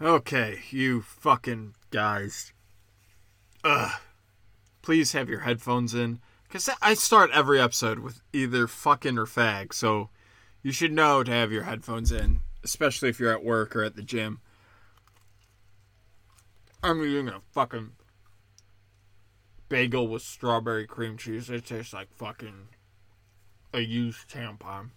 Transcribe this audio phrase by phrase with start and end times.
[0.00, 2.52] Okay, you fucking guys.
[3.64, 4.00] Ugh.
[4.80, 6.20] Please have your headphones in.
[6.44, 10.08] Because I start every episode with either fucking or fag, so
[10.62, 13.96] you should know to have your headphones in, especially if you're at work or at
[13.96, 14.40] the gym.
[16.82, 17.90] I'm eating a fucking
[19.68, 21.50] bagel with strawberry cream cheese.
[21.50, 22.68] It tastes like fucking
[23.74, 24.90] a used tampon.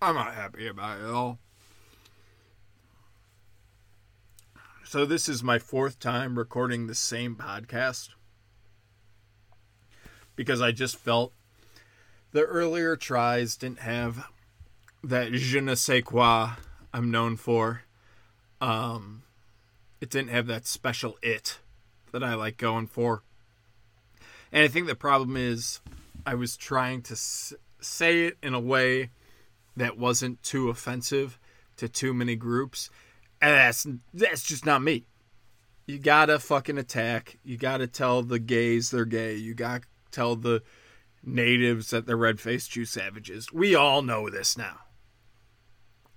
[0.00, 1.38] I'm not happy about it at all.
[4.88, 8.10] So, this is my fourth time recording the same podcast
[10.36, 11.32] because I just felt
[12.30, 14.28] the earlier tries didn't have
[15.02, 16.50] that je ne sais quoi
[16.94, 17.82] I'm known for.
[18.60, 19.24] Um,
[20.00, 21.58] it didn't have that special it
[22.12, 23.24] that I like going for.
[24.52, 25.80] And I think the problem is
[26.24, 29.10] I was trying to s- say it in a way
[29.76, 31.40] that wasn't too offensive
[31.76, 32.88] to too many groups.
[33.40, 35.06] That's that's just not me.
[35.86, 37.38] You gotta fucking attack.
[37.44, 39.34] You gotta tell the gays they're gay.
[39.34, 40.62] You gotta tell the
[41.22, 43.52] natives that they're red faced Jew savages.
[43.52, 44.80] We all know this now.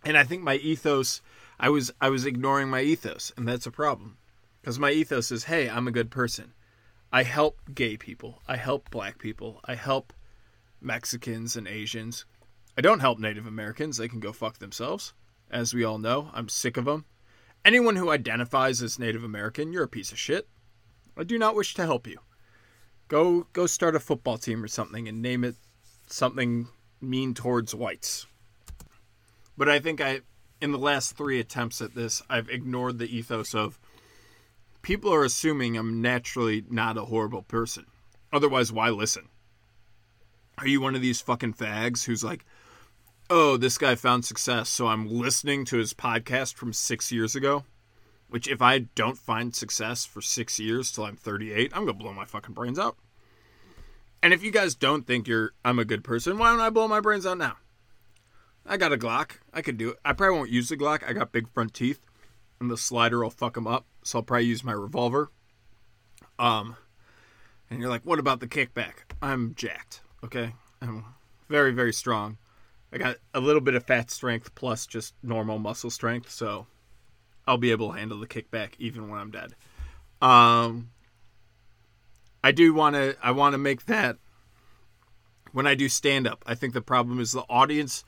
[0.05, 1.21] And I think my ethos
[1.59, 4.17] I was I was ignoring my ethos, and that's a problem.
[4.61, 6.53] Because my ethos is, hey, I'm a good person.
[7.11, 8.41] I help gay people.
[8.47, 9.61] I help black people.
[9.65, 10.13] I help
[10.81, 12.25] Mexicans and Asians.
[12.77, 13.97] I don't help Native Americans.
[13.97, 15.13] They can go fuck themselves.
[15.51, 17.05] As we all know, I'm sick of them.
[17.65, 20.47] Anyone who identifies as Native American, you're a piece of shit.
[21.17, 22.19] I do not wish to help you.
[23.07, 25.55] Go go start a football team or something and name it
[26.07, 26.67] something
[27.01, 28.27] mean towards whites.
[29.57, 30.21] But I think I
[30.61, 33.79] in the last 3 attempts at this, I've ignored the ethos of
[34.81, 37.85] people are assuming I'm naturally not a horrible person.
[38.31, 39.29] Otherwise, why listen?
[40.57, 42.45] Are you one of these fucking fags who's like,
[43.29, 47.63] oh, this guy found success, so I'm listening to his podcast from six years ago?
[48.27, 52.13] Which, if I don't find success for six years till I'm 38, I'm gonna blow
[52.13, 52.97] my fucking brains out.
[54.21, 56.87] And if you guys don't think you're I'm a good person, why don't I blow
[56.87, 57.57] my brains out now?
[58.65, 59.39] I got a Glock.
[59.53, 59.97] I could do it.
[60.03, 61.07] I probably won't use the Glock.
[61.07, 62.01] I got big front teeth,
[62.59, 63.85] and the slider will fuck them up.
[64.03, 65.31] So I'll probably use my revolver.
[66.37, 66.75] Um,
[67.69, 68.93] and you're like, what about the kickback?
[69.21, 70.01] I'm jacked.
[70.23, 71.05] Okay, I'm
[71.47, 72.37] very very strong.
[72.91, 76.65] I got a little bit of fat strength plus just normal muscle strength, so
[77.45, 79.55] I'll be able to handle the kickback even when I'm dead.
[80.21, 80.89] Um,
[82.43, 83.15] I do want to.
[83.21, 84.17] I want to make that
[85.51, 86.43] when I do stand up.
[86.47, 88.03] I think the problem is the audience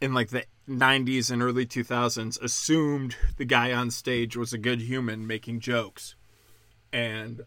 [0.00, 4.80] in like the 90s and early 2000s assumed the guy on stage was a good
[4.80, 6.14] human making jokes.
[6.92, 7.42] And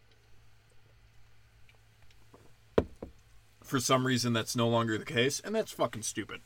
[3.66, 6.42] for some reason that's no longer the case and that's fucking stupid.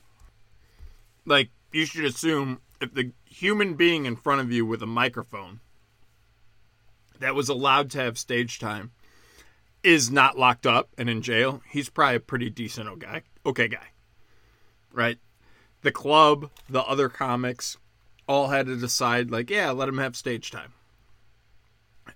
[1.25, 5.59] Like you should assume if the human being in front of you with a microphone
[7.19, 8.91] that was allowed to have stage time
[9.83, 13.23] is not locked up and in jail, he's probably a pretty decent guy.
[13.45, 13.89] Okay guy.
[14.91, 15.19] Right?
[15.81, 17.77] the club, the other comics,
[18.27, 20.73] all had to decide, like, yeah, let him have stage time.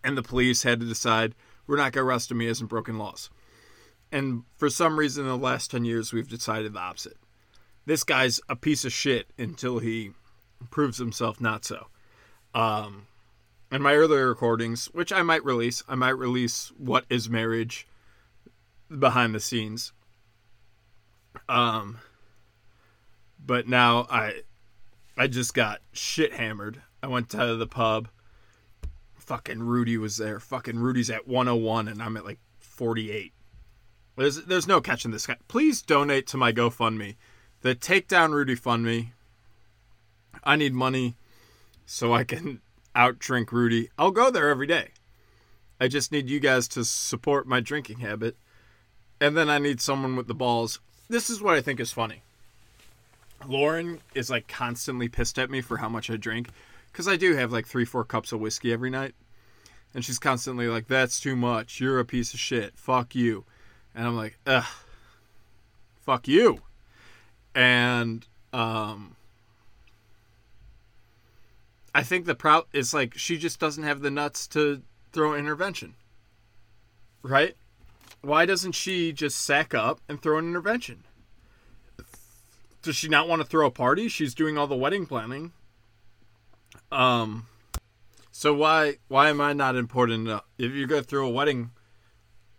[0.03, 1.33] And the police had to decide,
[1.65, 3.29] we're not going to arrest him, he hasn't broken laws.
[4.13, 7.17] And for some reason, in the last 10 years, we've decided the opposite.
[7.87, 10.11] This guy's a piece of shit until he
[10.69, 11.87] proves himself not so.
[12.53, 13.07] Um,
[13.71, 17.87] in my earlier recordings, which I might release, I might release What is Marriage
[18.99, 19.93] behind the scenes.
[21.49, 21.97] Um,
[23.43, 24.43] but now I
[25.17, 26.83] I just got shit hammered.
[27.01, 28.09] I went to the pub.
[29.15, 30.39] Fucking Rudy was there.
[30.39, 33.33] Fucking Rudy's at 101 and I'm at like 48.
[34.15, 35.37] There's there's no catching this guy.
[35.47, 37.15] Please donate to my GoFundMe.
[37.61, 39.13] The Takedown Rudy Fund Me.
[40.43, 41.15] I need money
[41.85, 42.61] so I can
[42.95, 43.89] out drink Rudy.
[43.97, 44.89] I'll go there every day.
[45.79, 48.37] I just need you guys to support my drinking habit.
[49.19, 50.79] And then I need someone with the balls.
[51.09, 52.21] This is what I think is funny.
[53.47, 56.49] Lauren is like constantly pissed at me for how much I drink
[56.91, 59.15] because I do have like three, four cups of whiskey every night.
[59.93, 61.79] And she's constantly like, That's too much.
[61.79, 62.77] You're a piece of shit.
[62.77, 63.45] Fuck you.
[63.95, 64.65] And I'm like, Ugh.
[66.01, 66.59] Fuck you.
[67.55, 69.15] And, um,
[71.95, 74.81] I think the problem is like she just doesn't have the nuts to
[75.11, 75.93] throw an intervention.
[77.21, 77.55] Right?
[78.21, 81.03] Why doesn't she just sack up and throw an intervention?
[82.83, 84.07] does she not want to throw a party?
[84.07, 85.53] She's doing all the wedding planning.
[86.91, 87.47] Um,
[88.31, 90.43] so why why am I not important enough?
[90.59, 91.71] If you're gonna throw a wedding,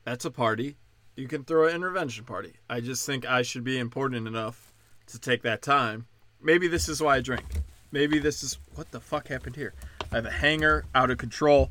[0.03, 0.77] that's a party.
[1.17, 2.55] You can throw an intervention party.
[2.69, 4.73] I just think I should be important enough
[5.07, 6.07] to take that time.
[6.43, 7.45] Maybe this is why I drink.
[7.93, 9.75] Maybe this is what the fuck happened here.
[10.11, 11.71] I have a hanger out of control.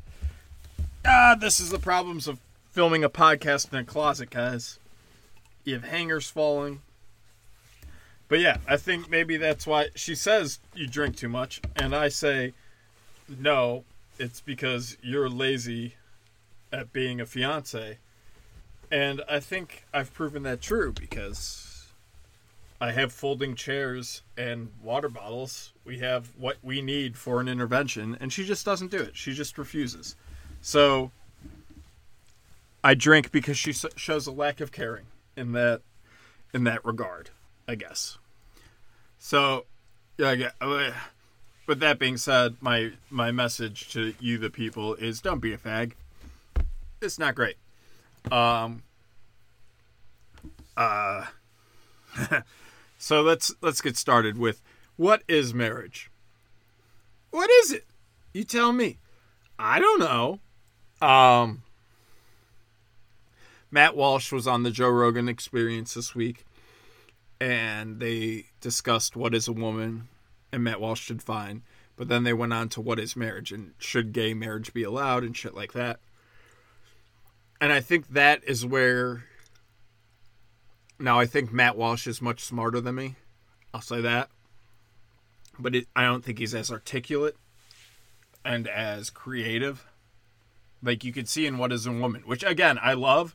[1.04, 4.78] Ah, this is the problems of filming a podcast in a closet, guys.
[5.64, 6.80] You have hangers falling.
[8.28, 12.08] But yeah, I think maybe that's why she says you drink too much, and I
[12.08, 12.54] say,
[13.28, 13.84] no,
[14.18, 15.96] it's because you're lazy
[16.72, 17.98] at being a fiance.
[18.94, 21.88] And I think I've proven that true because
[22.80, 25.72] I have folding chairs and water bottles.
[25.84, 29.16] We have what we need for an intervention, and she just doesn't do it.
[29.16, 30.14] She just refuses.
[30.60, 31.10] So
[32.84, 35.06] I drink because she shows a lack of caring
[35.36, 35.80] in that
[36.52, 37.30] in that regard,
[37.66, 38.18] I guess.
[39.18, 39.64] So,
[40.18, 40.92] yeah, uh,
[41.66, 45.58] with that being said, my my message to you, the people, is don't be a
[45.58, 45.94] fag.
[47.02, 47.56] It's not great.
[48.30, 48.82] Um.
[50.76, 51.26] Uh.
[52.98, 54.62] so let's let's get started with
[54.96, 56.10] what is marriage.
[57.30, 57.84] What is it?
[58.32, 58.98] You tell me.
[59.58, 60.40] I don't know.
[61.06, 61.62] Um.
[63.70, 66.44] Matt Walsh was on the Joe Rogan Experience this week,
[67.40, 70.06] and they discussed what is a woman,
[70.52, 71.62] and Matt Walsh did fine.
[71.96, 75.24] But then they went on to what is marriage and should gay marriage be allowed
[75.24, 76.00] and shit like that.
[77.60, 79.24] And I think that is where.
[80.98, 83.16] Now, I think Matt Walsh is much smarter than me.
[83.72, 84.30] I'll say that.
[85.58, 87.36] But it, I don't think he's as articulate
[88.44, 89.86] and as creative.
[90.82, 93.34] Like you could see in What is a Woman, which again, I love.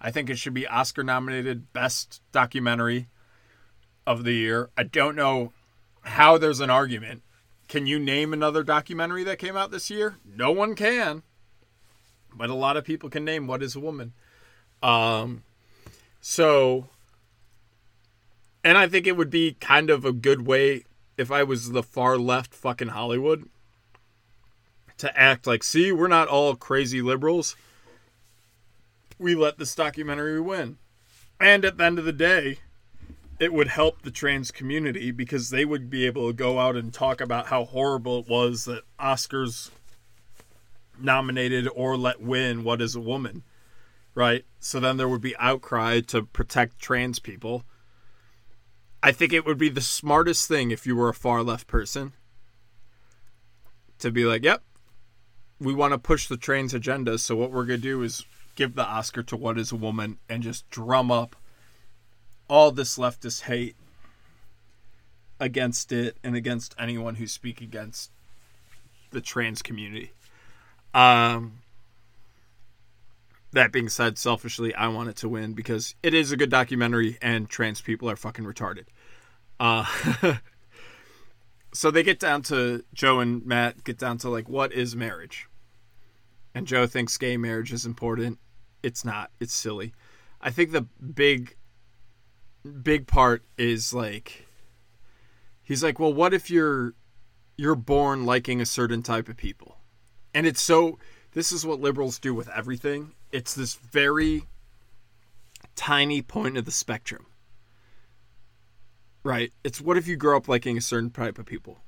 [0.00, 3.08] I think it should be Oscar nominated Best Documentary
[4.06, 4.70] of the Year.
[4.76, 5.52] I don't know
[6.02, 7.22] how there's an argument.
[7.68, 10.16] Can you name another documentary that came out this year?
[10.24, 11.22] No one can.
[12.38, 14.12] But a lot of people can name What is a Woman.
[14.82, 15.42] Um,
[16.20, 16.88] so,
[18.64, 20.84] and I think it would be kind of a good way
[21.16, 23.48] if I was the far left fucking Hollywood
[24.98, 27.56] to act like, see, we're not all crazy liberals
[29.18, 30.78] we let this documentary win.
[31.40, 32.58] And at the end of the day,
[33.38, 36.92] it would help the trans community because they would be able to go out and
[36.92, 39.70] talk about how horrible it was that Oscars
[41.00, 43.44] nominated or let win What is a Woman,
[44.14, 44.44] right?
[44.60, 47.64] So then there would be outcry to protect trans people.
[49.02, 52.12] I think it would be the smartest thing if you were a far left person
[53.98, 54.62] to be like, yep,
[55.60, 57.18] we want to push the trans agenda.
[57.18, 58.24] So what we're going to do is
[58.54, 61.36] give the Oscar to What is a Woman and just drum up
[62.48, 63.76] all this leftist hate
[65.38, 68.10] against it and against anyone who speak against
[69.10, 70.12] the trans community.
[70.98, 71.60] Um,
[73.52, 77.16] that being said, selfishly, I want it to win because it is a good documentary
[77.22, 78.86] and trans people are fucking retarded.
[79.60, 79.84] Uh,
[81.72, 85.48] so they get down to Joe and Matt get down to like what is marriage,
[86.52, 88.40] and Joe thinks gay marriage is important,
[88.82, 89.30] it's not.
[89.38, 89.94] It's silly.
[90.40, 91.54] I think the big
[92.82, 94.48] big part is like
[95.62, 96.94] he's like, "Well, what if you're
[97.56, 99.77] you're born liking a certain type of people?"
[100.38, 101.00] And it's so
[101.32, 103.14] this is what liberals do with everything.
[103.32, 104.44] It's this very
[105.74, 107.26] tiny point of the spectrum.
[109.24, 109.52] Right?
[109.64, 111.80] It's what if you grow up liking a certain type of people?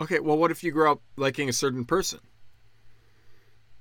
[0.00, 2.20] Okay, well, what if you grow up liking a certain person?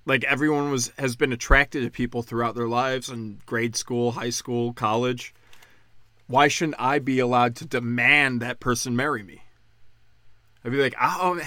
[0.07, 4.31] like everyone was has been attracted to people throughout their lives in grade school, high
[4.31, 5.35] school, college.
[6.25, 9.43] Why shouldn't I be allowed to demand that person marry me?
[10.65, 11.39] I'd be like, oh,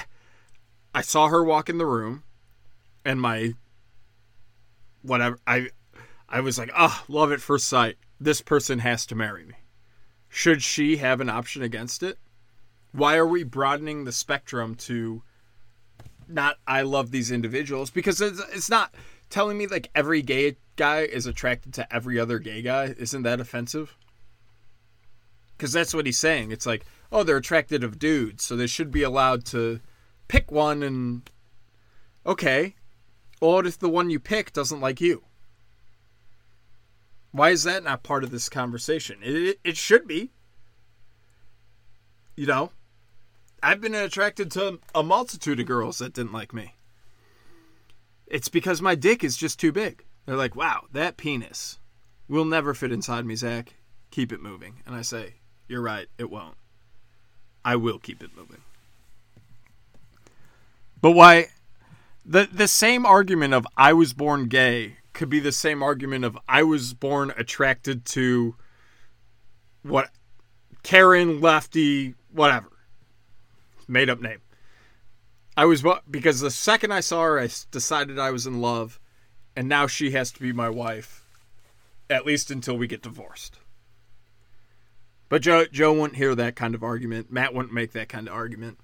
[0.95, 2.23] I saw her walk in the room,
[3.05, 3.55] and my
[5.03, 5.69] whatever I
[6.29, 7.97] I was like, oh, love at first sight.
[8.21, 9.55] This person has to marry me.
[10.29, 12.19] Should she have an option against it?
[12.93, 15.23] Why are we broadening the spectrum to
[16.29, 18.95] not I love these individuals because it's, it's not
[19.29, 22.95] telling me like every gay guy is attracted to every other gay guy.
[22.97, 23.97] Isn't that offensive?
[25.57, 26.53] Because that's what he's saying.
[26.53, 29.81] It's like, oh, they're attracted of dudes, so they should be allowed to
[30.29, 31.29] pick one and
[32.25, 32.77] okay.
[33.41, 35.25] What if the one you pick doesn't like you?
[37.33, 39.19] Why is that not part of this conversation?
[39.23, 40.31] It, it, it should be.
[42.37, 42.71] You know,
[43.63, 46.75] I've been attracted to a multitude of girls that didn't like me.
[48.27, 50.05] It's because my dick is just too big.
[50.25, 51.79] They're like, wow, that penis
[52.29, 53.75] will never fit inside me, Zach.
[54.11, 54.83] Keep it moving.
[54.87, 55.35] And I say,
[55.67, 56.57] you're right, it won't.
[57.65, 58.63] I will keep it moving.
[61.01, 61.49] But why?
[62.31, 66.39] The, the same argument of I was born gay could be the same argument of
[66.49, 68.55] I was born attracted to
[69.83, 70.11] what
[70.85, 72.71] Karen, lefty, whatever
[73.89, 74.43] made up name.
[75.57, 79.01] I was because the second I saw her, I decided I was in love,
[79.57, 81.25] and now she has to be my wife,
[82.09, 83.59] at least until we get divorced.
[85.29, 87.33] But Joe Joe wouldn't hear that kind of argument.
[87.33, 88.79] Matt wouldn't make that kind of argument.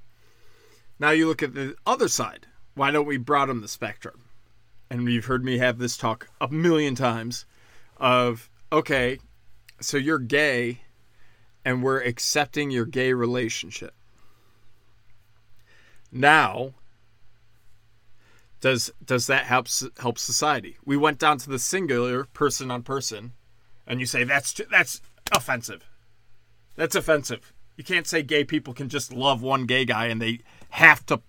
[0.99, 2.49] Now you look at the other side.
[2.77, 4.25] Why don't we broaden the spectrum?
[4.91, 7.47] And you've heard me have this talk a million times
[7.97, 9.19] of okay,
[9.81, 10.83] so you're gay
[11.65, 13.95] and we're accepting your gay relationship.
[16.13, 16.75] Now,
[18.61, 19.69] does does that help
[19.99, 20.77] help society?
[20.85, 23.33] We went down to the singular person on person,
[23.87, 25.01] and you say that's that's
[25.33, 25.89] offensive.
[26.75, 27.55] That's offensive.
[27.79, 30.41] You can't say gay people can just love one gay guy and they
[30.71, 31.23] have to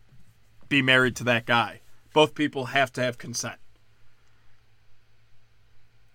[0.70, 1.82] be married to that guy.
[2.14, 3.60] Both people have to have consent.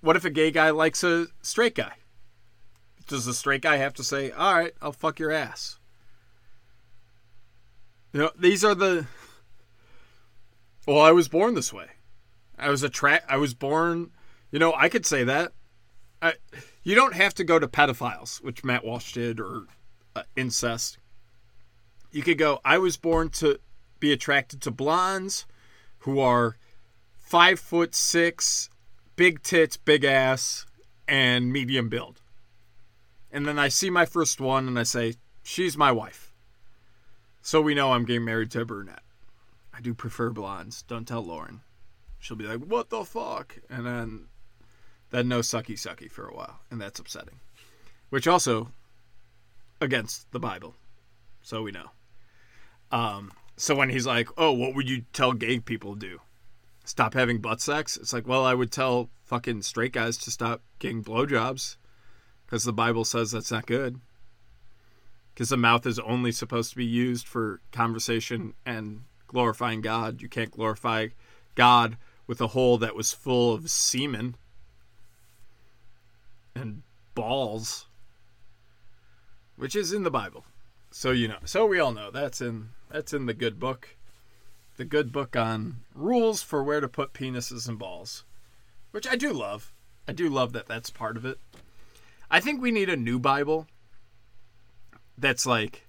[0.01, 1.93] What if a gay guy likes a straight guy?
[3.07, 5.79] Does the straight guy have to say, "All right, I'll fuck your ass"?
[8.13, 9.07] You know, these are the.
[10.87, 11.87] Well, I was born this way.
[12.59, 13.25] I was a track.
[13.29, 14.11] I was born.
[14.51, 15.53] You know, I could say that.
[16.21, 16.35] I,
[16.83, 19.67] you don't have to go to pedophiles, which Matt Walsh did, or
[20.15, 20.99] uh, incest.
[22.11, 22.61] You could go.
[22.65, 23.59] I was born to
[24.03, 25.47] be attracted to blondes,
[26.01, 26.57] who are
[27.17, 28.69] five foot six,
[29.15, 30.67] big tits, big ass,
[31.07, 32.21] and medium build.
[33.31, 36.35] And then I see my first one, and I say, "She's my wife."
[37.43, 39.05] So we know I'm getting married to a brunette.
[39.73, 40.83] I do prefer blondes.
[40.83, 41.61] Don't tell Lauren.
[42.19, 44.29] She'll be like, "What the fuck?" And then
[45.11, 47.39] then no sucky sucky for a while, and that's upsetting.
[48.11, 48.73] Which also
[49.81, 50.75] against the Bible.
[51.41, 51.93] So we know.
[52.91, 53.33] Um
[53.63, 56.21] so when he's like, "Oh, what would you tell gay people to do?
[56.85, 60.63] Stop having butt sex?" It's like, "Well, I would tell fucking straight guys to stop
[60.81, 61.77] getting blowjobs
[62.45, 64.01] because the Bible says that's not good."
[65.35, 70.21] because the mouth is only supposed to be used for conversation and glorifying God.
[70.21, 71.09] You can't glorify
[71.55, 74.37] God with a hole that was full of semen
[76.55, 76.83] and
[77.15, 77.87] balls,
[79.57, 80.45] which is in the Bible.
[80.93, 83.97] So you know, so we all know that's in that's in the good book,
[84.77, 88.25] the good book on rules for where to put penises and balls,
[88.91, 89.73] which I do love.
[90.07, 91.39] I do love that that's part of it.
[92.31, 93.67] I think we need a new Bible
[95.17, 95.87] that's like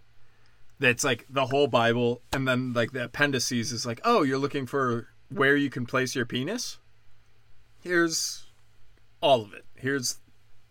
[0.80, 4.66] that's like the whole Bible, and then like the appendices is like, oh, you're looking
[4.66, 6.78] for where you can place your penis.
[7.82, 8.46] Here's
[9.20, 9.66] all of it.
[9.76, 10.20] Here's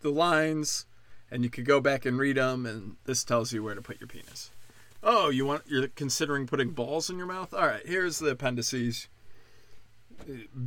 [0.01, 0.85] the lines,
[1.33, 3.99] and you could go back and read them, and this tells you where to put
[3.99, 4.51] your penis.
[5.01, 7.55] Oh, you want you're considering putting balls in your mouth?
[7.55, 9.07] All right, here's the appendices.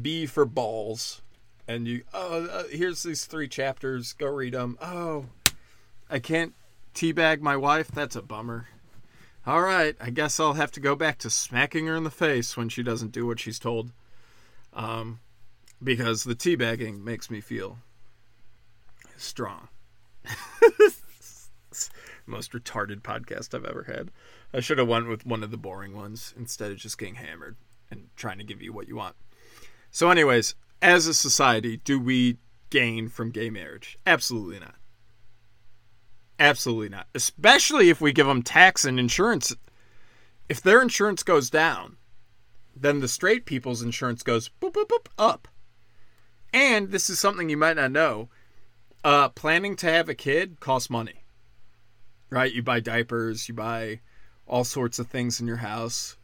[0.03, 1.23] B for balls,
[1.69, 2.03] and you.
[2.13, 4.13] Oh, uh, here's these three chapters.
[4.13, 4.77] Go read them.
[4.83, 5.27] Oh,
[6.11, 6.53] I can't
[6.95, 7.89] teabag my wife?
[7.89, 8.67] That's a bummer.
[9.47, 12.57] All right, I guess I'll have to go back to smacking her in the face
[12.57, 13.93] when she doesn't do what she's told.
[14.75, 15.21] Um,
[15.81, 17.79] because the teabagging makes me feel
[19.17, 19.69] strong.
[22.27, 24.11] Most retarded podcast I've ever had.
[24.53, 27.57] I should have went with one of the boring ones instead of just getting hammered
[27.91, 29.17] and trying to give you what you want.
[29.91, 32.39] So, anyways, as a society, do we
[32.71, 33.97] gain from gay marriage?
[34.07, 34.77] Absolutely not.
[36.39, 37.07] Absolutely not.
[37.15, 39.55] Especially if we give them tax and insurance.
[40.49, 41.97] If their insurance goes down,
[42.75, 45.49] then the straight people's insurance goes boop, boop, boop, up.
[46.53, 48.29] And this is something you might not know.
[49.07, 51.23] Uh, planning to have a kid costs money.
[52.29, 52.53] Right?
[52.53, 54.01] You buy diapers, you buy
[54.49, 56.17] all sorts of things in your house.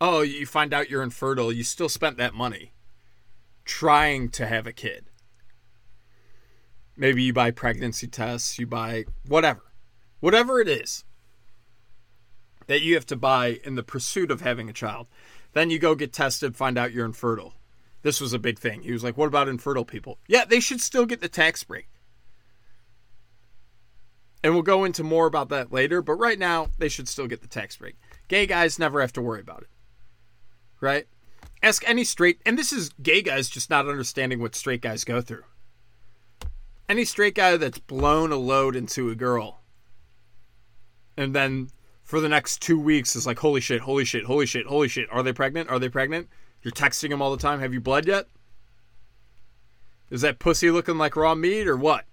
[0.00, 2.72] Oh, you find out you're infertile, you still spent that money
[3.64, 5.06] trying to have a kid.
[6.96, 9.72] Maybe you buy pregnancy tests, you buy whatever.
[10.20, 11.02] Whatever it is
[12.68, 15.08] that you have to buy in the pursuit of having a child.
[15.52, 17.54] Then you go get tested, find out you're infertile.
[18.02, 18.82] This was a big thing.
[18.82, 20.20] He was like, What about infertile people?
[20.28, 21.88] Yeah, they should still get the tax break.
[24.44, 27.40] And we'll go into more about that later, but right now, they should still get
[27.40, 27.96] the tax break.
[28.28, 29.68] Gay guys never have to worry about it.
[30.80, 31.06] Right?
[31.62, 35.20] Ask any straight, and this is gay guys just not understanding what straight guys go
[35.20, 35.44] through
[36.88, 39.60] any straight guy that's blown a load into a girl
[41.16, 41.68] and then
[42.02, 45.08] for the next two weeks is like holy shit holy shit holy shit holy shit
[45.10, 46.28] are they pregnant are they pregnant
[46.62, 48.26] you're texting them all the time have you bled yet
[50.10, 52.04] is that pussy looking like raw meat or what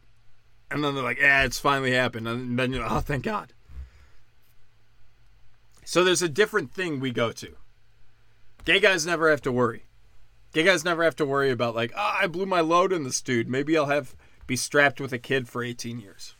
[0.71, 2.27] and then they're like yeah it's finally happened.
[2.27, 3.53] And then you're like oh thank god.
[5.83, 7.55] So there's a different thing we go to.
[8.63, 9.85] Gay guys never have to worry.
[10.53, 13.21] Gay guys never have to worry about like oh, i blew my load in this
[13.21, 14.15] dude maybe i'll have
[14.47, 16.35] be strapped with a kid for 18 years.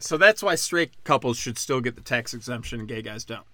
[0.00, 3.46] So that's why straight couples should still get the tax exemption and gay guys don't.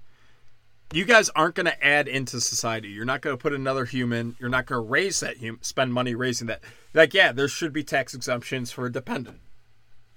[0.94, 2.86] You guys aren't going to add into society.
[2.86, 4.36] You're not going to put another human.
[4.38, 6.62] You're not going to raise that human, spend money raising that.
[6.92, 9.40] Like, yeah, there should be tax exemptions for a dependent.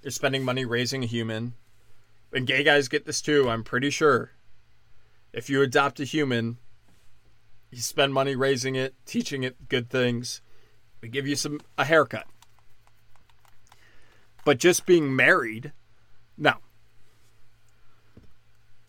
[0.04, 1.56] You're spending money raising a human.
[2.32, 4.34] And gay guys get this too, I'm pretty sure.
[5.34, 6.58] If you adopt a human,
[7.72, 10.42] you spend money raising it, teaching it good things.
[11.02, 12.28] We give you some a haircut.
[14.46, 15.72] But just being married,
[16.38, 16.58] no.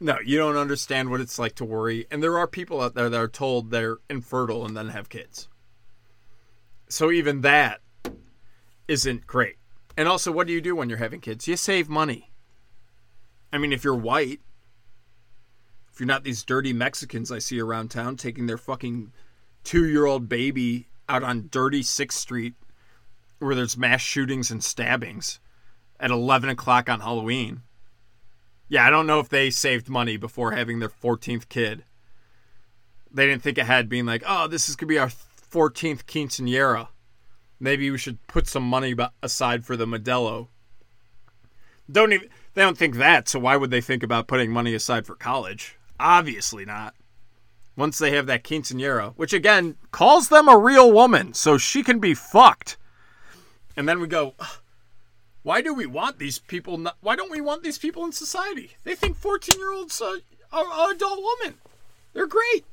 [0.00, 2.06] No, you don't understand what it's like to worry.
[2.10, 5.48] And there are people out there that are told they're infertile and then have kids.
[6.88, 7.80] So even that
[8.86, 9.56] isn't great.
[9.96, 11.48] And also, what do you do when you're having kids?
[11.48, 12.30] You save money.
[13.52, 14.40] I mean, if you're white,
[15.92, 19.12] if you're not these dirty Mexicans I see around town taking their fucking
[19.64, 22.54] two year old baby out on dirty 6th Street
[23.40, 25.40] where there's mass shootings and stabbings
[25.98, 27.62] at 11 o'clock on Halloween.
[28.68, 31.84] Yeah, I don't know if they saved money before having their 14th kid.
[33.10, 36.88] They didn't think ahead, being like, oh, this is going to be our 14th quinceanera.
[37.58, 40.48] Maybe we should put some money aside for the Modelo.
[41.90, 45.06] Don't even they don't think that, so why would they think about putting money aside
[45.06, 45.78] for college?
[45.98, 46.94] Obviously not.
[47.76, 51.98] Once they have that quinceanera, which again calls them a real woman, so she can
[51.98, 52.76] be fucked.
[53.76, 54.34] And then we go,
[55.42, 56.78] why do we want these people?
[56.78, 58.72] Not, why don't we want these people in society?
[58.84, 60.18] They think 14 year olds are,
[60.52, 61.58] are adult women.
[62.12, 62.64] They're great.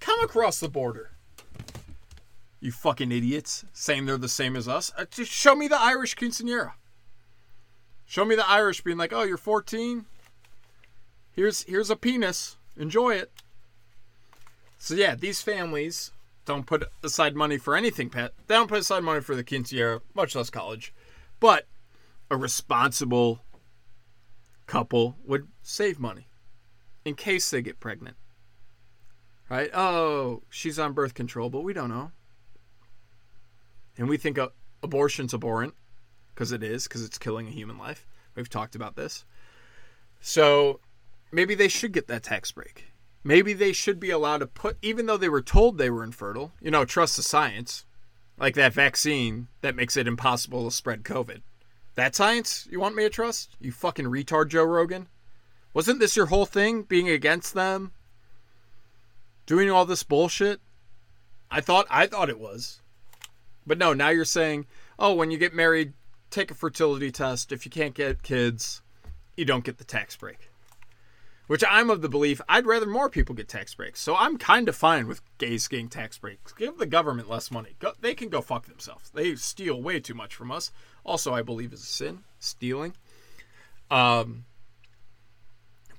[0.00, 1.10] Come across the border.
[2.60, 4.92] You fucking idiots, saying they're the same as us.
[4.96, 6.72] Uh, just show me the Irish quinceanera.
[8.06, 10.04] Show me the Irish being like, "Oh, you're 14.
[11.32, 12.56] Here's here's a penis.
[12.76, 13.30] Enjoy it."
[14.78, 16.10] So yeah, these families
[16.44, 18.32] don't put aside money for anything, pet.
[18.46, 20.92] They don't put aside money for the quinceanera, much less college.
[21.40, 21.66] But
[22.30, 23.40] a responsible
[24.66, 26.28] couple would save money
[27.04, 28.16] in case they get pregnant.
[29.48, 29.70] Right?
[29.74, 32.12] Oh, she's on birth control, but we don't know
[34.00, 34.38] and we think
[34.82, 35.74] abortion's abhorrent
[36.34, 38.06] because it is because it's killing a human life.
[38.34, 39.26] We've talked about this.
[40.22, 40.80] So
[41.30, 42.86] maybe they should get that tax break.
[43.22, 46.52] Maybe they should be allowed to put, even though they were told they were infertile,
[46.62, 47.84] you know, trust the science,
[48.40, 51.42] like that vaccine that makes it impossible to spread COVID.
[51.94, 53.56] That science you want me to trust?
[53.60, 55.08] You fucking retard, Joe Rogan.
[55.74, 57.92] Wasn't this your whole thing, being against them?
[59.46, 60.60] Doing all this bullshit?
[61.50, 62.80] I thought I thought it was.
[63.66, 64.66] But no, now you're saying,
[64.98, 65.92] oh, when you get married,
[66.30, 67.52] take a fertility test.
[67.52, 68.80] If you can't get kids,
[69.36, 70.49] you don't get the tax break.
[71.50, 74.00] Which I'm of the belief I'd rather more people get tax breaks.
[74.00, 76.52] So I'm kind of fine with gays getting tax breaks.
[76.52, 77.74] Give the government less money.
[77.80, 79.10] Go, they can go fuck themselves.
[79.10, 80.70] They steal way too much from us.
[81.02, 82.94] Also, I believe is a sin, stealing.
[83.90, 84.44] Um,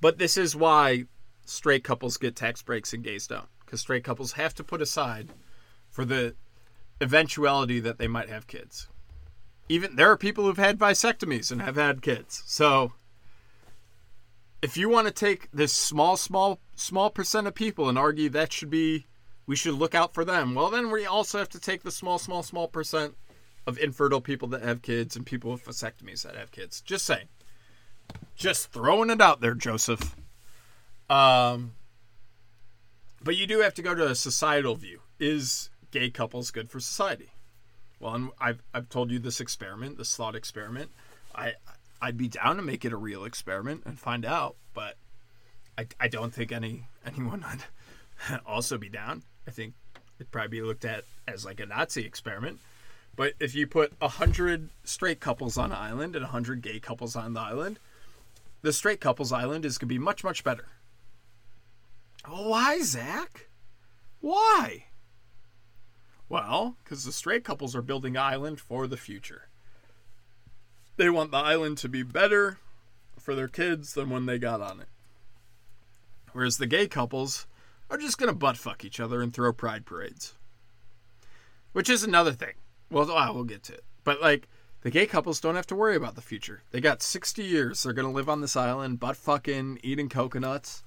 [0.00, 1.04] but this is why
[1.44, 3.44] straight couples get tax breaks and gays don't.
[3.62, 5.34] Because straight couples have to put aside
[5.90, 6.34] for the
[6.98, 8.88] eventuality that they might have kids.
[9.68, 12.42] Even there are people who've had vasectomies and have had kids.
[12.46, 12.92] So
[14.62, 18.52] if you want to take this small, small, small percent of people and argue that
[18.52, 19.06] should be,
[19.46, 22.18] we should look out for them, well, then we also have to take the small,
[22.18, 23.16] small, small percent
[23.66, 26.80] of infertile people that have kids and people with vasectomies that have kids.
[26.80, 27.28] Just saying.
[28.36, 30.16] Just throwing it out there, Joseph.
[31.10, 31.72] Um,
[33.22, 35.00] but you do have to go to a societal view.
[35.18, 37.32] Is gay couples good for society?
[38.00, 40.90] Well, I've I've told you this experiment, this thought experiment.
[41.34, 41.52] I
[42.02, 44.96] I'd be down to make it a real experiment and find out, but
[45.78, 49.22] I, I don't think any anyone would also be down.
[49.46, 49.74] I think
[50.18, 52.58] it'd probably be looked at as like a Nazi experiment.
[53.14, 56.80] But if you put a hundred straight couples on an island and a hundred gay
[56.80, 57.78] couples on the island,
[58.62, 60.66] the straight couples island is gonna be much much better.
[62.26, 63.48] Oh, why, Zach?
[64.20, 64.86] Why?
[66.28, 69.48] Well, because the straight couples are building island for the future.
[71.02, 72.58] They want the island to be better
[73.18, 74.86] for their kids than when they got on it.
[76.30, 77.48] Whereas the gay couples
[77.90, 80.34] are just going to butt fuck each other and throw pride parades.
[81.72, 82.54] Which is another thing.
[82.88, 83.84] Well, oh, we'll get to it.
[84.04, 84.46] But, like,
[84.82, 86.62] the gay couples don't have to worry about the future.
[86.70, 87.82] They got 60 years.
[87.82, 90.84] They're going to live on this island, butt fucking, eating coconuts.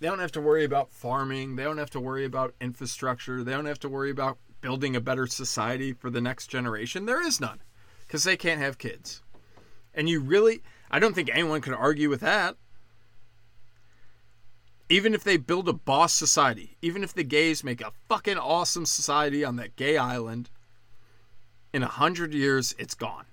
[0.00, 1.54] They don't have to worry about farming.
[1.54, 3.44] They don't have to worry about infrastructure.
[3.44, 7.06] They don't have to worry about building a better society for the next generation.
[7.06, 7.60] There is none
[8.12, 9.22] because they can't have kids.
[9.94, 12.56] And you really, I don't think anyone could argue with that.
[14.90, 18.84] Even if they build a boss society, even if the gays make a fucking awesome
[18.84, 20.50] society on that gay island,
[21.72, 23.24] in a hundred years, it's gone.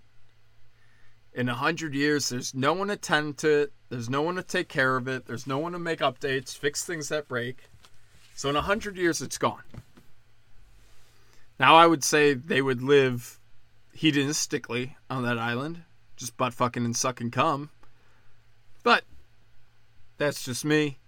[1.33, 3.73] In a hundred years, there's no one to tend to it.
[3.89, 5.25] There's no one to take care of it.
[5.25, 7.65] There's no one to make updates, fix things that break.
[8.33, 9.63] So in a hundred years, it's gone.
[11.59, 13.38] Now I would say they would live
[13.99, 15.83] hedonistically on that island,
[16.15, 17.69] just butt fucking and sucking cum.
[18.83, 19.03] But
[20.17, 20.99] that's just me.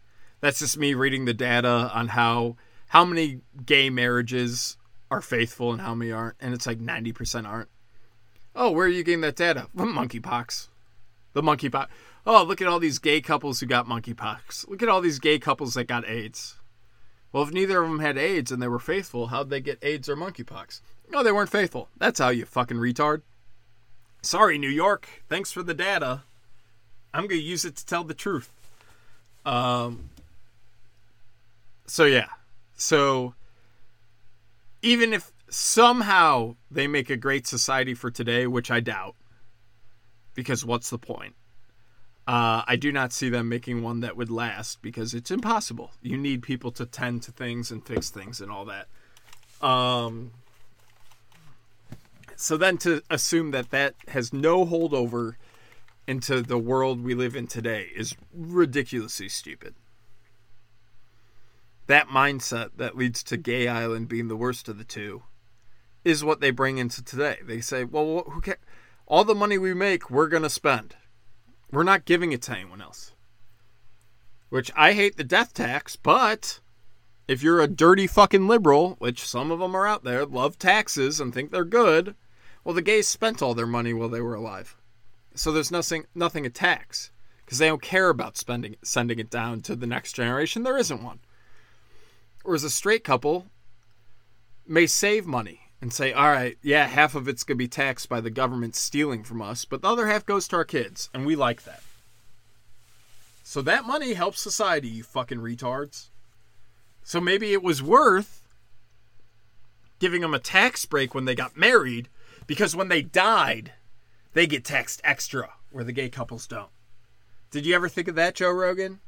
[0.41, 4.77] That's just me reading the data on how how many gay marriages
[5.10, 7.69] are faithful and how many aren't, and it's like ninety percent aren't.
[8.56, 9.67] Oh, where are you getting that data?
[9.75, 10.67] From monkeypox.
[11.34, 11.88] The monkeypox.
[12.25, 14.67] Oh, look at all these gay couples who got monkeypox.
[14.67, 16.58] Look at all these gay couples that got AIDS.
[17.32, 20.10] Well, if neither of them had AIDS and they were faithful, how'd they get AIDS
[20.10, 20.82] or monkeypox?
[21.12, 21.89] No, they weren't faithful.
[21.97, 23.21] That's how you fucking retard.
[24.21, 25.08] Sorry, New York.
[25.28, 26.21] Thanks for the data.
[27.13, 28.50] I'm going to use it to tell the truth.
[29.45, 30.10] Um,
[31.86, 32.28] so, yeah.
[32.76, 33.34] So,
[34.82, 39.15] even if somehow they make a great society for today, which I doubt,
[40.34, 41.36] because what's the point?
[42.26, 45.91] Uh, I do not see them making one that would last because it's impossible.
[46.02, 48.88] You need people to tend to things and fix things and all that.
[49.65, 50.32] Um,
[52.41, 55.36] so then to assume that that has no holdover
[56.08, 59.75] into the world we live in today is ridiculously stupid.
[61.86, 65.23] That mindset that leads to Gay Island being the worst of the two
[66.04, 67.38] is what they bring into today.
[67.43, 68.58] They say, well, who cares?
[69.06, 70.95] All the money we make, we're going to spend.
[71.71, 73.13] We're not giving it to anyone else.
[74.49, 76.60] Which I hate the death tax, but
[77.27, 81.19] if you're a dirty fucking liberal, which some of them are out there, love taxes
[81.19, 82.15] and think they're good,
[82.63, 84.76] well, the gays spent all their money while they were alive.
[85.36, 87.12] So there's nothing nothing to tax
[87.45, 90.63] because they don't care about spending sending it down to the next generation.
[90.63, 91.19] There isn't one.
[92.43, 93.47] Whereas a straight couple
[94.67, 98.08] may save money and say, all right, yeah, half of it's going to be taxed
[98.08, 101.26] by the government stealing from us, but the other half goes to our kids, and
[101.26, 101.82] we like that.
[103.43, 106.10] So that money helps society, you fucking retards.
[107.04, 108.47] So maybe it was worth
[110.00, 112.10] giving them a tax break when they got married,
[112.51, 113.71] because when they died,
[114.33, 116.67] they get taxed extra, where the gay couples don't.
[117.49, 118.99] Did you ever think of that, Joe Rogan?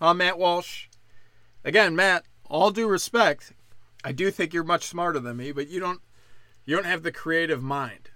[0.00, 0.86] Huh, Matt Walsh?
[1.62, 3.52] Again, Matt, all due respect,
[4.02, 6.00] I do think you're much smarter than me, but you don't
[6.64, 8.08] you don't have the creative mind.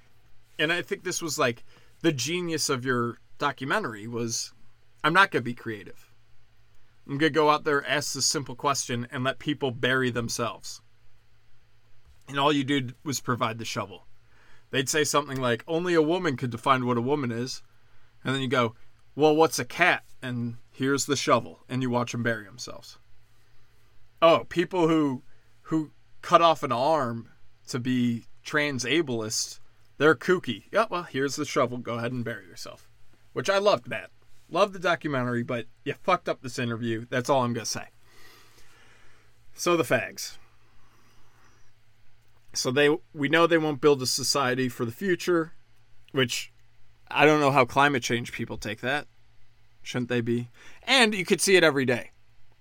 [0.58, 1.64] And I think this was like
[2.00, 4.54] the genius of your documentary was
[5.04, 6.14] I'm not going to be creative.
[7.06, 10.80] I'm going to go out there, ask this simple question, and let people bury themselves.
[12.26, 14.06] And all you did was provide the shovel.
[14.72, 17.62] They'd say something like, only a woman could define what a woman is.
[18.24, 18.74] And then you go,
[19.14, 20.02] well, what's a cat?
[20.22, 21.60] And here's the shovel.
[21.68, 22.98] And you watch them bury themselves.
[24.22, 25.22] Oh, people who
[25.64, 25.90] who
[26.22, 27.28] cut off an arm
[27.68, 29.60] to be trans ableists,
[29.98, 30.64] they're kooky.
[30.72, 31.78] Yeah, well, here's the shovel.
[31.78, 32.88] Go ahead and bury yourself.
[33.34, 34.10] Which I loved that.
[34.48, 37.04] Loved the documentary, but you fucked up this interview.
[37.10, 37.88] That's all I'm to say.
[39.54, 40.38] So the fags.
[42.54, 45.52] So they we know they won't build a society for the future,
[46.12, 46.52] which
[47.10, 49.06] I don't know how climate change people take that.
[49.82, 50.48] Shouldn't they be?
[50.84, 52.10] And you could see it every day.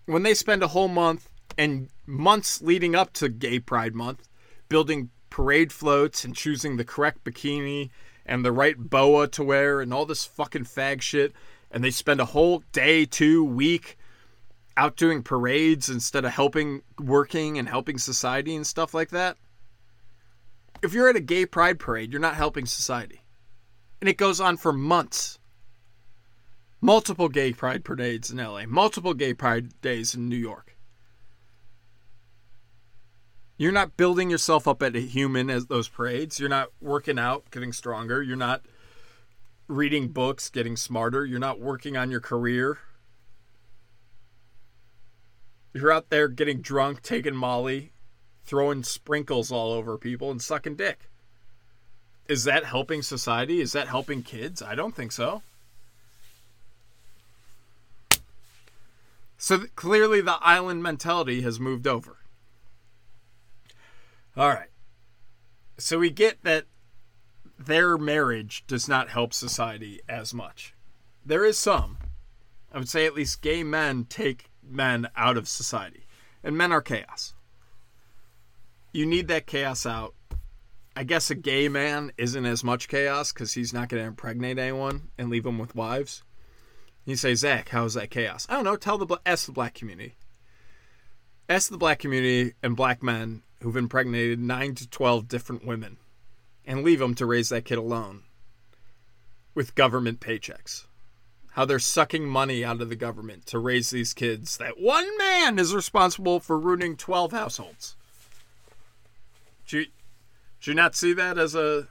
[0.05, 4.27] When they spend a whole month and months leading up to Gay Pride Month
[4.69, 7.89] building parade floats and choosing the correct bikini
[8.25, 11.33] and the right boa to wear and all this fucking fag shit.
[11.69, 13.97] And they spend a whole day, two week
[14.77, 19.37] out doing parades instead of helping working and helping society and stuff like that.
[20.81, 23.21] If you're at a gay pride parade, you're not helping society.
[23.99, 25.37] And it goes on for months.
[26.81, 30.75] Multiple gay pride parades in LA, multiple gay pride days in New York.
[33.57, 36.39] You're not building yourself up as a human as those parades.
[36.39, 38.23] You're not working out, getting stronger.
[38.23, 38.63] You're not
[39.67, 41.23] reading books, getting smarter.
[41.23, 42.79] You're not working on your career.
[45.75, 47.91] You're out there getting drunk, taking Molly,
[48.45, 51.09] throwing sprinkles all over people, and sucking dick.
[52.27, 53.59] Is that helping society?
[53.59, 54.61] Is that helping kids?
[54.61, 55.41] I don't think so.
[59.37, 62.17] So th- clearly, the island mentality has moved over.
[64.37, 64.69] All right.
[65.77, 66.65] So we get that
[67.57, 70.73] their marriage does not help society as much.
[71.25, 71.97] There is some.
[72.71, 76.05] I would say at least gay men take men out of society.
[76.43, 77.33] And men are chaos.
[78.91, 80.15] You need that chaos out.
[80.95, 84.59] I guess a gay man isn't as much chaos because he's not going to impregnate
[84.59, 86.23] anyone and leave them with wives.
[87.05, 88.45] You say, Zach, how is that chaos?
[88.49, 88.75] I don't know.
[88.75, 90.15] Tell the ask the black community.
[91.47, 95.97] Ask the black community and black men who've impregnated 9 to 12 different women
[96.65, 98.23] and leave them to raise that kid alone.
[99.53, 100.85] with government paychecks.
[101.51, 104.55] How they're sucking money out of the government to raise these kids.
[104.57, 107.97] That one man is responsible for ruining 12 households.
[109.71, 109.85] Do you,
[110.59, 111.87] do you not see that as a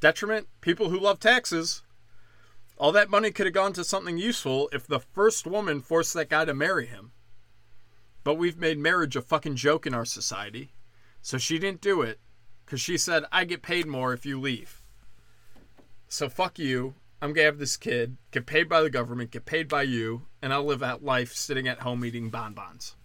[0.00, 0.48] detriment?
[0.60, 1.82] People who love taxes,
[2.76, 6.28] all that money could have gone to something useful if the first woman forced that
[6.28, 7.12] guy to marry him.
[8.24, 10.72] But we've made marriage a fucking joke in our society.
[11.22, 12.18] So she didn't do it
[12.64, 14.82] because she said, I get paid more if you leave.
[16.08, 16.96] So fuck you.
[17.22, 20.52] I'm gonna have this kid, get paid by the government, get paid by you, and
[20.52, 22.96] I'll live that life sitting at home eating bonbons.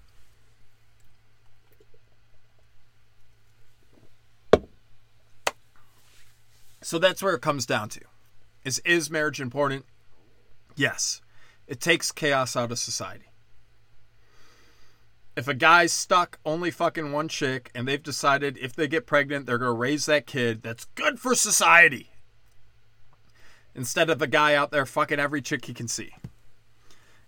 [6.81, 8.01] So that's where it comes down to.
[8.63, 9.85] Is is marriage important?
[10.75, 11.21] Yes.
[11.67, 13.31] It takes chaos out of society.
[15.35, 19.45] If a guy's stuck only fucking one chick and they've decided if they get pregnant
[19.45, 22.09] they're going to raise that kid, that's good for society.
[23.73, 26.11] Instead of a guy out there fucking every chick he can see.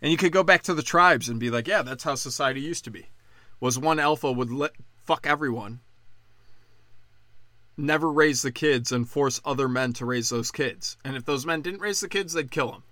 [0.01, 2.59] And you could go back to the tribes and be like, yeah, that's how society
[2.59, 3.07] used to be.
[3.61, 5.79] Was one alpha would let fuck everyone
[7.77, 10.97] never raise the kids and force other men to raise those kids.
[11.03, 12.83] And if those men didn't raise the kids, they'd kill them.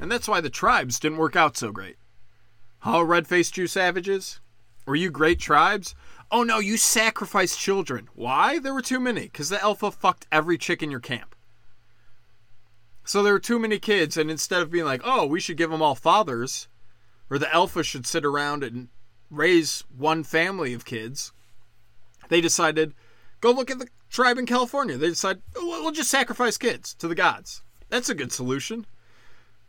[0.00, 1.96] And that's why the tribes didn't work out so great.
[2.80, 4.40] How red faced you savages?
[4.86, 5.94] Were you great tribes?
[6.30, 8.08] Oh no, you sacrificed children.
[8.14, 8.58] Why?
[8.58, 9.22] There were too many.
[9.22, 11.34] Because the alpha fucked every chick in your camp.
[13.04, 15.70] So there were too many kids, and instead of being like, oh, we should give
[15.70, 16.68] them all fathers,
[17.28, 18.88] or the alpha should sit around and
[19.30, 21.32] raise one family of kids,
[22.28, 22.94] they decided,
[23.40, 24.96] go look at the tribe in California.
[24.96, 27.62] They decide, oh, we'll just sacrifice kids to the gods.
[27.88, 28.86] That's a good solution.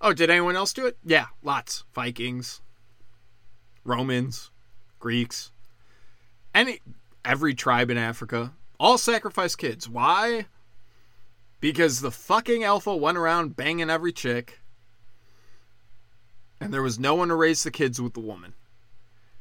[0.02, 0.98] Oh, did anyone else do it?
[1.06, 1.84] Yeah, lots.
[1.94, 2.62] Vikings,
[3.86, 4.50] Romans,
[5.00, 5.52] Greeks,
[6.54, 6.80] any
[7.24, 9.88] every tribe in Africa all sacrifice kids.
[9.88, 10.48] Why?
[11.60, 14.60] Because the fucking alpha went around banging every chick,
[16.60, 18.56] and there was no one to raise the kids with the woman.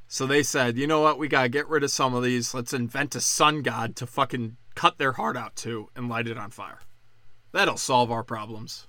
[0.09, 2.53] So they said, you know what, we gotta get rid of some of these.
[2.53, 6.39] Let's invent a sun god to fucking cut their heart out to and light it
[6.39, 6.81] on fire.
[7.53, 8.87] That'll solve our problems.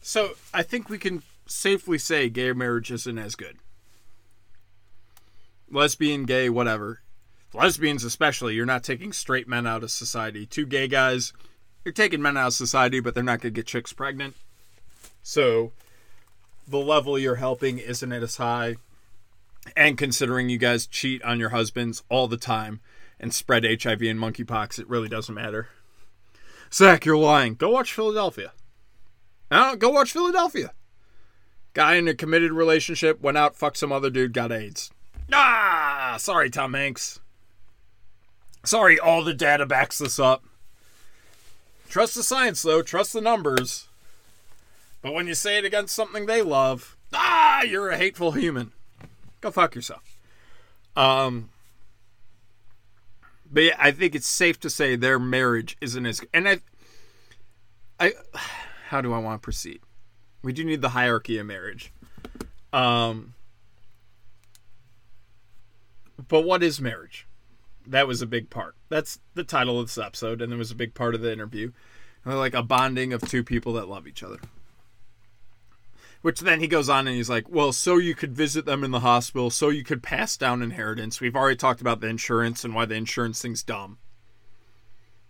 [0.00, 3.58] So I think we can safely say gay marriage isn't as good.
[5.70, 7.00] Lesbian, gay, whatever.
[7.54, 10.46] Lesbians, especially, you're not taking straight men out of society.
[10.46, 11.32] Two gay guys,
[11.84, 14.34] you're taking men out of society, but they're not going to get chicks pregnant.
[15.22, 15.70] So
[16.66, 18.78] the level you're helping isn't as high.
[19.76, 22.80] And considering you guys cheat on your husbands all the time
[23.18, 25.68] and spread HIV and monkeypox, it really doesn't matter.
[26.72, 27.54] Zach, you're lying.
[27.54, 28.52] Go watch Philadelphia.
[29.50, 30.72] No, go watch Philadelphia.
[31.72, 34.90] Guy in a committed relationship went out, fucked some other dude, got AIDS.
[35.32, 37.20] Ah, sorry, Tom Hanks.
[38.64, 40.44] Sorry, all the data backs this up.
[41.88, 42.82] Trust the science, though.
[42.82, 43.88] Trust the numbers.
[45.02, 48.72] But when you say it against something they love, ah, you're a hateful human.
[49.40, 50.18] Go fuck yourself.
[50.96, 51.50] Um,
[53.50, 56.20] but yeah, I think it's safe to say their marriage isn't as.
[56.32, 56.60] And I,
[57.98, 58.12] I,
[58.88, 59.80] how do I want to proceed?
[60.42, 61.92] We do need the hierarchy of marriage.
[62.72, 63.34] Um,
[66.28, 67.26] but what is marriage?
[67.86, 68.74] That was a big part.
[68.88, 71.72] That's the title of this episode, and it was a big part of the interview.
[72.24, 74.38] And Like a bonding of two people that love each other.
[76.26, 78.90] Which then he goes on and he's like, well, so you could visit them in
[78.90, 81.20] the hospital, so you could pass down inheritance.
[81.20, 83.98] We've already talked about the insurance and why the insurance thing's dumb.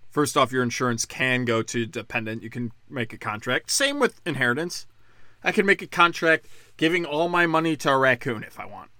[0.09, 2.42] First off, your insurance can go to dependent.
[2.42, 3.70] You can make a contract.
[3.70, 4.87] Same with inheritance.
[5.44, 6.46] I can make a contract
[6.78, 8.90] giving all my money to a raccoon if I want.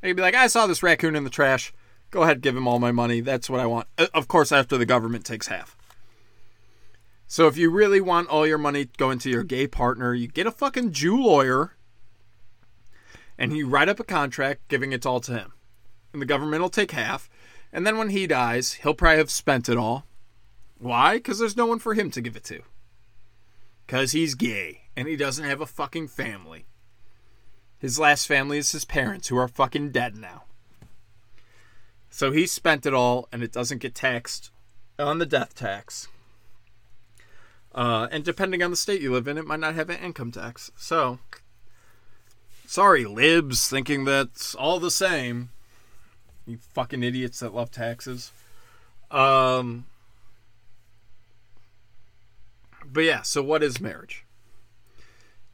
[0.00, 1.72] I can be like, I saw this raccoon in the trash.
[2.12, 3.20] Go ahead, give him all my money.
[3.20, 3.88] That's what I want.
[3.98, 5.76] Uh, of course, after the government takes half.
[7.32, 10.46] So if you really want all your money going to your gay partner, you get
[10.46, 11.72] a fucking Jew lawyer
[13.38, 15.54] and you write up a contract giving it all to him.
[16.12, 17.30] And the government will take half.
[17.72, 20.04] And then when he dies, he'll probably have spent it all.
[20.78, 21.14] Why?
[21.14, 22.60] Because there's no one for him to give it to.
[23.86, 26.66] Because he's gay and he doesn't have a fucking family.
[27.78, 30.42] His last family is his parents, who are fucking dead now.
[32.10, 34.50] So he spent it all and it doesn't get taxed
[34.98, 36.08] on the death tax.
[37.74, 40.30] Uh, and depending on the state you live in, it might not have an income
[40.30, 40.70] tax.
[40.76, 41.18] So,
[42.66, 45.50] sorry, libs, thinking that's all the same.
[46.46, 48.32] You fucking idiots that love taxes.
[49.10, 49.86] Um,
[52.84, 54.24] but yeah, so what is marriage?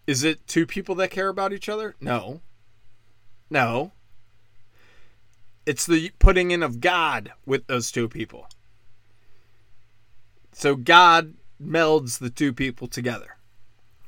[0.07, 1.95] Is it two people that care about each other?
[2.01, 2.41] No.
[3.51, 3.93] No.
[5.67, 8.49] It's the putting in of God with those two people.
[10.53, 13.37] So God melds the two people together.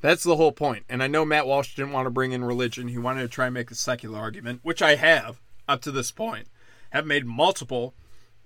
[0.00, 0.84] That's the whole point.
[0.88, 2.88] And I know Matt Walsh didn't want to bring in religion.
[2.88, 6.10] He wanted to try and make a secular argument, which I have up to this
[6.10, 6.48] point.
[6.90, 7.94] Have made multiple.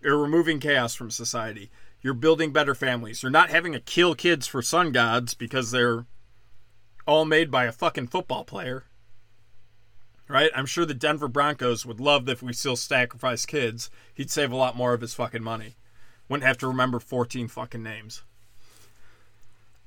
[0.03, 1.71] You're removing chaos from society.
[2.03, 3.23] You're building better families.
[3.23, 6.05] You're not having to kill kids for sun gods because they're
[7.07, 8.85] all made by a fucking football player.
[10.29, 10.51] Right?
[10.55, 13.91] I'm sure the Denver Broncos would love if we still sacrifice kids.
[14.13, 15.77] He'd save a lot more of his fucking money.
[16.29, 18.23] Wouldn't have to remember 14 fucking names.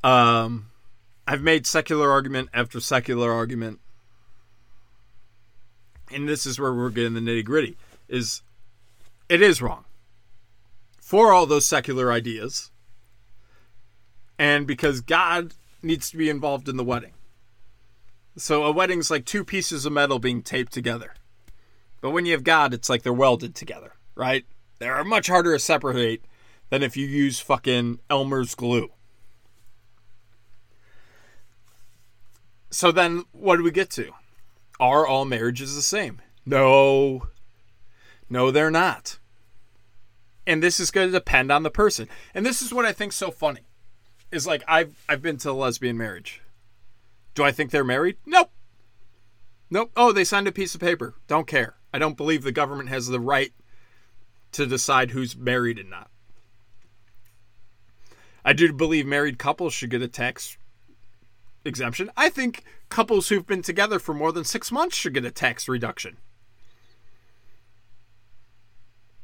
[0.03, 0.69] Um,
[1.27, 3.79] I've made secular argument after secular argument.
[6.13, 7.75] And this is where we're getting the nitty gritty.
[8.07, 8.41] Is
[9.27, 9.83] it is wrong
[11.01, 12.71] for all those secular ideas,
[14.39, 17.13] and because God needs to be involved in the wedding.
[18.37, 21.13] So a wedding's like two pieces of metal being taped together.
[22.01, 24.45] But when you have God, it's like they're welded together, right?
[24.79, 26.23] They're much harder to separate
[26.69, 28.91] than if you use fucking Elmer's glue.
[32.69, 34.11] So then what do we get to?
[34.79, 36.21] Are all marriages the same?
[36.45, 37.27] No.
[38.29, 39.19] No, they're not
[40.47, 42.07] and this is going to depend on the person.
[42.33, 43.61] And this is what I think so funny
[44.31, 46.41] is like I've I've been to a lesbian marriage.
[47.35, 48.17] Do I think they're married?
[48.25, 48.49] Nope.
[49.69, 49.91] Nope.
[49.95, 51.15] Oh, they signed a piece of paper.
[51.27, 51.75] Don't care.
[51.93, 53.51] I don't believe the government has the right
[54.53, 56.09] to decide who's married and not.
[58.43, 60.57] I do believe married couples should get a tax
[61.67, 62.09] exemption.
[62.17, 65.67] I think couples who've been together for more than six months should get a tax
[65.67, 66.17] reduction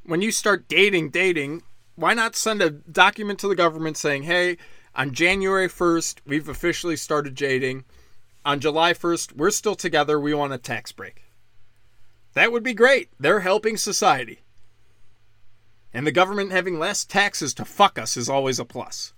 [0.05, 1.63] when you start dating, dating,
[1.95, 4.57] why not send a document to the government saying, hey,
[4.95, 7.85] on January 1st, we've officially started dating.
[8.45, 10.19] On July 1st, we're still together.
[10.19, 11.23] We want a tax break.
[12.33, 13.09] That would be great.
[13.19, 14.39] They're helping society.
[15.93, 19.13] And the government having less taxes to fuck us is always a plus.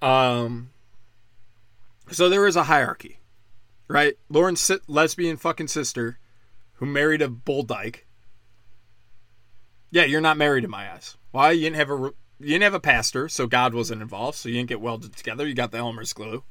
[0.00, 0.70] Um,
[2.10, 3.20] so there is a hierarchy,
[3.88, 4.14] right?
[4.28, 6.18] Lauren's lesbian fucking sister,
[6.74, 8.06] who married a bull dyke,
[9.92, 11.16] yeah, you're not married in my eyes.
[11.30, 11.52] Why?
[11.52, 14.56] You didn't have a you didn't have a pastor, so God wasn't involved, so you
[14.56, 15.46] didn't get welded together.
[15.46, 16.42] You got the Elmer's glue.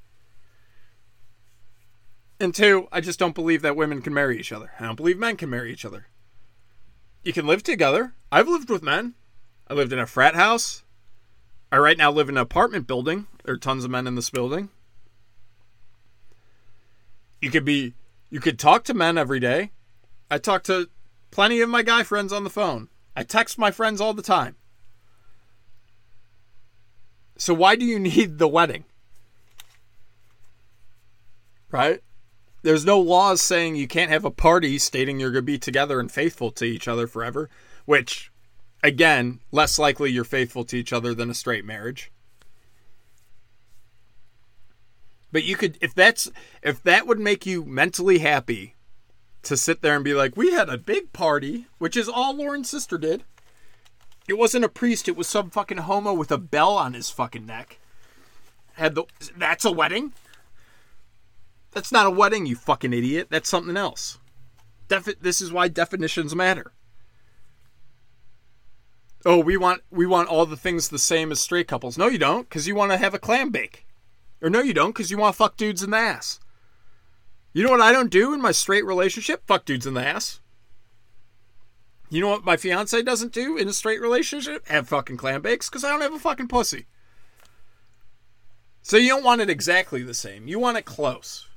[2.39, 4.71] And two, I just don't believe that women can marry each other.
[4.79, 6.07] I don't believe men can marry each other.
[7.23, 8.13] You can live together.
[8.31, 9.15] I've lived with men.
[9.67, 10.83] I lived in a frat house.
[11.71, 13.27] I right now live in an apartment building.
[13.43, 14.69] There are tons of men in this building.
[17.41, 17.95] You could be
[18.29, 19.71] you could talk to men every day.
[20.29, 20.89] I talk to
[21.31, 22.87] plenty of my guy friends on the phone.
[23.15, 24.55] I text my friends all the time.
[27.37, 28.85] So why do you need the wedding?
[31.71, 32.01] Right?
[32.61, 35.99] There's no laws saying you can't have a party stating you're going to be together
[35.99, 37.49] and faithful to each other forever,
[37.85, 38.31] which
[38.83, 42.11] again, less likely you're faithful to each other than a straight marriage.
[45.31, 46.29] But you could if that's
[46.61, 48.75] if that would make you mentally happy
[49.43, 52.69] to sit there and be like, we had a big party, which is all Lauren's
[52.69, 53.23] sister did.
[54.27, 57.45] It wasn't a priest, it was some fucking homo with a bell on his fucking
[57.45, 57.79] neck.
[58.73, 60.13] Had the that's a wedding?
[61.71, 63.27] That's not a wedding, you fucking idiot.
[63.29, 64.19] That's something else.
[64.89, 66.73] Defi- this is why definitions matter.
[69.25, 71.97] Oh, we want we want all the things the same as straight couples.
[71.97, 73.85] No, you don't, because you want to have a clam bake.
[74.41, 76.39] Or no, you don't, because you want to fuck dudes in the ass.
[77.53, 79.45] You know what I don't do in my straight relationship?
[79.45, 80.39] Fuck dudes in the ass.
[82.09, 84.67] You know what my fiance doesn't do in a straight relationship?
[84.67, 86.87] Have fucking clam bakes because I don't have a fucking pussy.
[88.81, 90.47] So you don't want it exactly the same.
[90.47, 91.47] You want it close.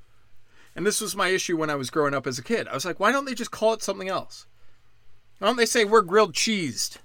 [0.76, 2.68] And this was my issue when I was growing up as a kid.
[2.68, 4.46] I was like, why don't they just call it something else?
[5.38, 6.98] Why don't they say we're grilled cheesed?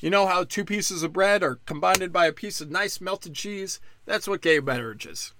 [0.00, 3.34] You know how two pieces of bread are combined by a piece of nice melted
[3.34, 3.80] cheese?
[4.04, 5.32] That's what gay marriage is.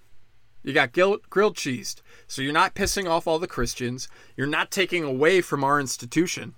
[0.62, 2.00] You got grilled cheesed.
[2.26, 4.08] So you're not pissing off all the Christians.
[4.36, 6.54] You're not taking away from our institution,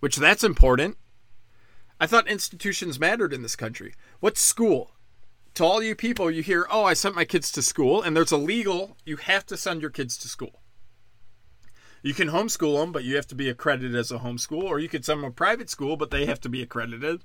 [0.00, 0.96] which that's important.
[2.00, 3.94] I thought institutions mattered in this country.
[4.18, 4.90] What's school?
[5.54, 8.32] To all you people, you hear, oh, I sent my kids to school, and there's
[8.32, 10.61] a legal, you have to send your kids to school.
[12.02, 14.88] You can homeschool them, but you have to be accredited as a homeschool, or you
[14.88, 17.22] could send them a private school, but they have to be accredited,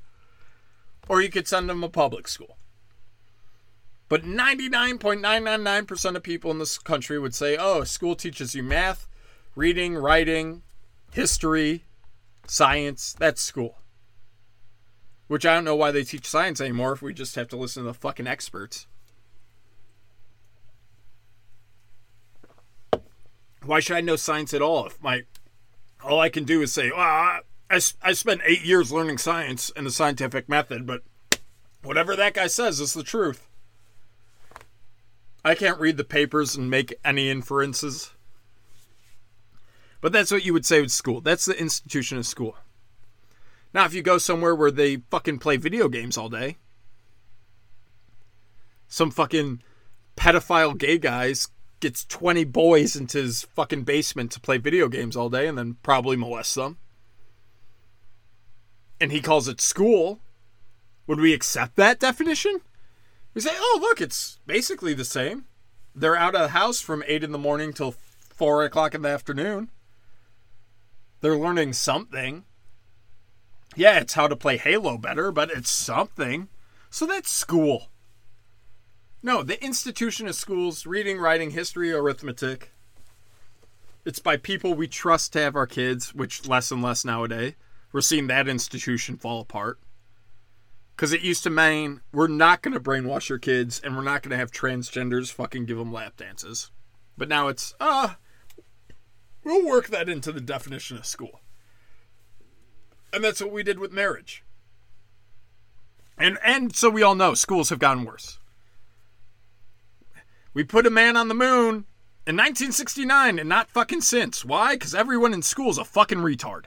[1.07, 2.57] or you could send them a public school.
[4.09, 9.07] But 99.999% of people in this country would say, oh, school teaches you math,
[9.55, 10.61] reading, writing,
[11.11, 11.83] history,
[12.45, 13.15] science.
[13.17, 13.79] That's school.
[15.27, 17.83] Which I don't know why they teach science anymore if we just have to listen
[17.83, 18.87] to the fucking experts.
[23.63, 25.23] Why should I know science at all if my
[26.03, 29.85] all I can do is say, well, I, I spent eight years learning science and
[29.85, 31.03] the scientific method, but
[31.83, 33.47] whatever that guy says is the truth.
[35.43, 38.11] I can't read the papers and make any inferences.
[40.01, 41.21] But that's what you would say with school.
[41.21, 42.57] That's the institution of school.
[43.73, 46.57] Now, if you go somewhere where they fucking play video games all day,
[48.87, 49.61] some fucking
[50.15, 51.49] pedophile gay guys
[51.79, 55.77] gets 20 boys into his fucking basement to play video games all day and then
[55.83, 56.77] probably molests them.
[58.99, 60.19] And he calls it school.
[61.05, 62.61] Would we accept that definition?
[63.33, 65.45] We say, oh, look, it's basically the same.
[65.93, 67.95] They're out of the house from 8 in the morning till
[68.35, 69.69] 4 o'clock in the afternoon.
[71.21, 72.45] They're learning something.
[73.75, 76.49] Yeah, it's how to play Halo better, but it's something.
[76.89, 77.89] So that's school.
[79.27, 82.71] No, the institution of schools, reading, writing, history, arithmetic.
[84.05, 87.55] It's by people we trust to have our kids, which less and less nowadays.
[87.91, 89.79] We're seeing that institution fall apart.
[90.95, 94.23] Because it used to mean we're not going to brainwash your kids and we're not
[94.23, 96.71] going to have transgenders fucking give them lap dances.
[97.17, 98.17] But now it's, ah,
[98.57, 98.63] uh,
[99.43, 101.41] we'll work that into the definition of school.
[103.11, 104.45] And that's what we did with marriage.
[106.17, 108.39] And and so we all know schools have gotten worse.
[110.57, 111.85] We put a man on the moon
[112.25, 114.43] in 1969 and not fucking since.
[114.43, 114.73] Why?
[114.73, 116.63] Because everyone in school is a fucking retard.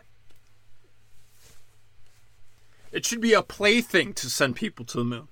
[2.92, 5.26] It should be a plaything to send people to the moon.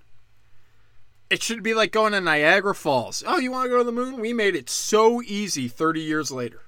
[1.31, 3.23] It should be like going to Niagara Falls.
[3.25, 4.19] Oh, you want to go to the moon?
[4.19, 6.63] We made it so easy 30 years later.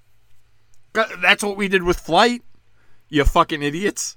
[0.92, 2.44] That's what we did with flight,
[3.08, 4.16] you fucking idiots.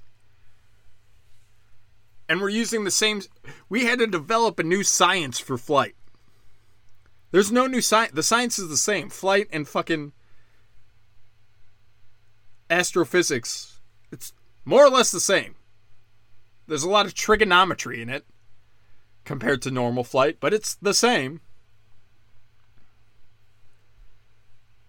[2.28, 3.22] And we're using the same.
[3.68, 5.96] We had to develop a new science for flight.
[7.34, 8.12] There's no new science.
[8.12, 9.10] The science is the same.
[9.10, 10.12] Flight and fucking
[12.70, 13.80] astrophysics.
[14.12, 14.32] It's
[14.64, 15.56] more or less the same.
[16.68, 18.24] There's a lot of trigonometry in it
[19.24, 21.40] compared to normal flight, but it's the same.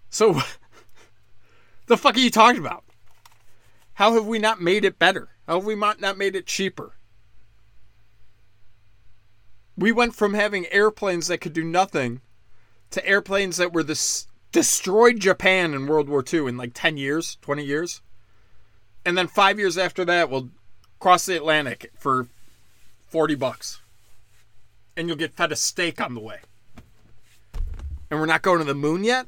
[0.08, 0.40] So,
[1.86, 2.84] the fuck are you talking about?
[3.94, 5.30] How have we not made it better?
[5.48, 6.94] How have we not made it cheaper?
[9.76, 12.20] We went from having airplanes that could do nothing
[12.90, 17.36] to airplanes that were this destroyed Japan in World War II in like 10 years,
[17.42, 18.00] 20 years.
[19.04, 20.48] And then 5 years after that we'll
[20.98, 22.28] cross the Atlantic for
[23.08, 23.80] 40 bucks.
[24.96, 26.38] And you'll get fed a steak on the way.
[28.10, 29.26] And we're not going to the moon yet?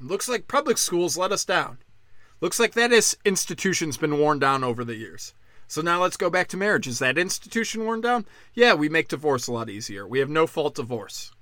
[0.00, 1.78] Looks like public schools let us down.
[2.40, 5.34] Looks like that is institution's been worn down over the years.
[5.68, 6.88] So now let's go back to marriage.
[6.88, 8.24] Is that institution worn down?
[8.54, 10.06] Yeah, we make divorce a lot easier.
[10.06, 11.32] We have no fault divorce.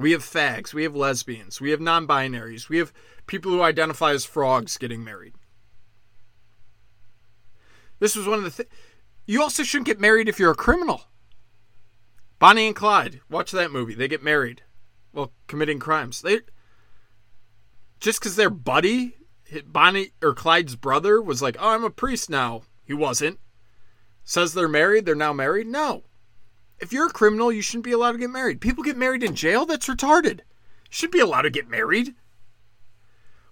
[0.00, 0.72] We have fags.
[0.72, 1.60] We have lesbians.
[1.60, 2.70] We have non binaries.
[2.70, 2.92] We have
[3.26, 5.34] people who identify as frogs getting married.
[7.98, 8.70] This was one of the things.
[9.26, 11.02] You also shouldn't get married if you're a criminal.
[12.38, 13.20] Bonnie and Clyde.
[13.28, 13.94] Watch that movie.
[13.94, 14.62] They get married
[15.12, 16.22] while committing crimes.
[16.22, 16.40] They
[18.00, 19.16] just because their buddy,
[19.66, 23.38] Bonnie or Clyde's brother, was like, "Oh, I'm a priest now." He wasn't.
[24.24, 25.04] Says they're married.
[25.04, 25.66] They're now married.
[25.66, 26.04] No,
[26.80, 28.60] if you're a criminal, you shouldn't be allowed to get married.
[28.60, 29.66] People get married in jail?
[29.66, 30.38] That's retarded.
[30.38, 32.14] You should be allowed to get married.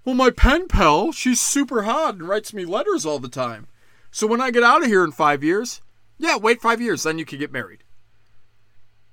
[0.04, 3.66] Well, my pen pal, she's super hot and writes me letters all the time.
[4.10, 5.82] So when I get out of here in five years,
[6.16, 7.84] yeah, wait five years, then you can get married.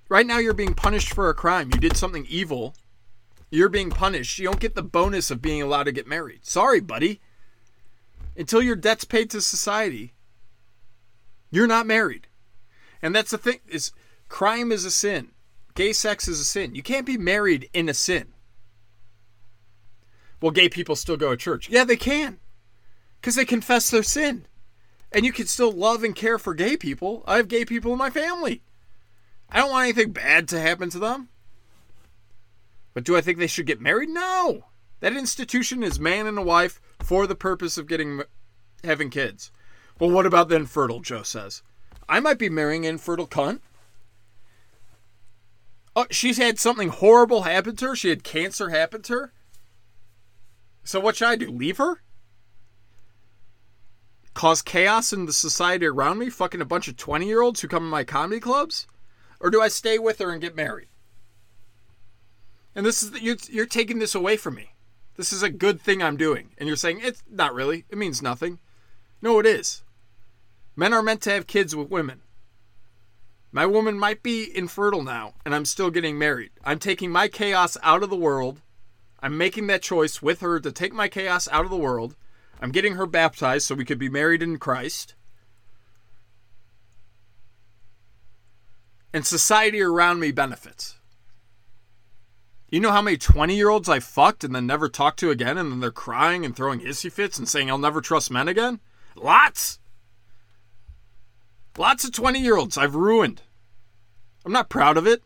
[0.08, 1.72] Right now, you're being punished for a crime.
[1.74, 2.76] You did something evil.
[3.50, 4.40] You're being punished.
[4.40, 6.46] You don't get the bonus of being allowed to get married.
[6.46, 7.22] Sorry, buddy.
[8.38, 10.14] Until your debt's paid to society,
[11.52, 12.28] you're not married.
[13.02, 13.92] And that's the thing is
[14.30, 15.32] Crime is a sin.
[15.76, 16.76] Gay sex is a sin.
[16.76, 18.34] You can't be married in a sin.
[20.42, 21.70] Well, gay people still go to church.
[21.70, 22.40] Yeah, they can.
[23.20, 24.46] Because they confess their sin.
[25.12, 27.24] And you can still love and care for gay people.
[27.26, 28.62] I have gay people in my family.
[29.50, 31.30] I don't want anything bad to happen to them.
[32.94, 34.10] But do I think they should get married?
[34.10, 34.66] No.
[35.02, 38.22] That institution is man and a wife for the purpose of getting
[38.84, 39.52] having kids.
[40.00, 41.00] Well, what about the infertile?
[41.00, 41.62] Joe says.
[42.08, 43.60] I might be marrying an infertile cunt.
[45.96, 47.96] Oh, she's had something horrible happen to her.
[47.96, 49.34] She had cancer happen to her.
[50.84, 51.50] So what should I do?
[51.50, 52.02] Leave her?
[54.34, 57.70] Cause chaos in the society around me, fucking a bunch of 20 year olds who
[57.70, 58.86] come to my comedy clubs?
[59.40, 60.90] Or do I stay with her and get married?
[62.76, 64.74] And this is you're, you're taking this away from me.
[65.16, 66.50] This is a good thing I'm doing.
[66.58, 67.86] And you're saying it's not really.
[67.90, 68.60] It means nothing.
[69.22, 69.84] No, it is.
[70.76, 72.22] Men are meant to have kids with women.
[73.56, 76.52] My woman might be infertile now, and I'm still getting married.
[76.66, 78.60] I'm taking my chaos out of the world.
[79.22, 82.18] I'm making that choice with her to take my chaos out of the world.
[82.62, 85.16] I'm getting her baptized so we could be married in Christ.
[89.14, 91.00] And society around me benefits.
[92.70, 95.58] You know how many 20 year olds I fucked and then never talked to again,
[95.58, 98.82] and then they're crying and throwing hissy fits and saying I'll never trust men again?
[99.16, 99.80] Lots.
[101.78, 103.42] Lots of 20 year olds I've ruined.
[104.46, 105.24] I'm not proud of it.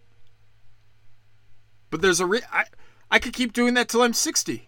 [1.89, 2.65] But there's a re- I,
[3.11, 4.67] I could keep doing that till I'm 60.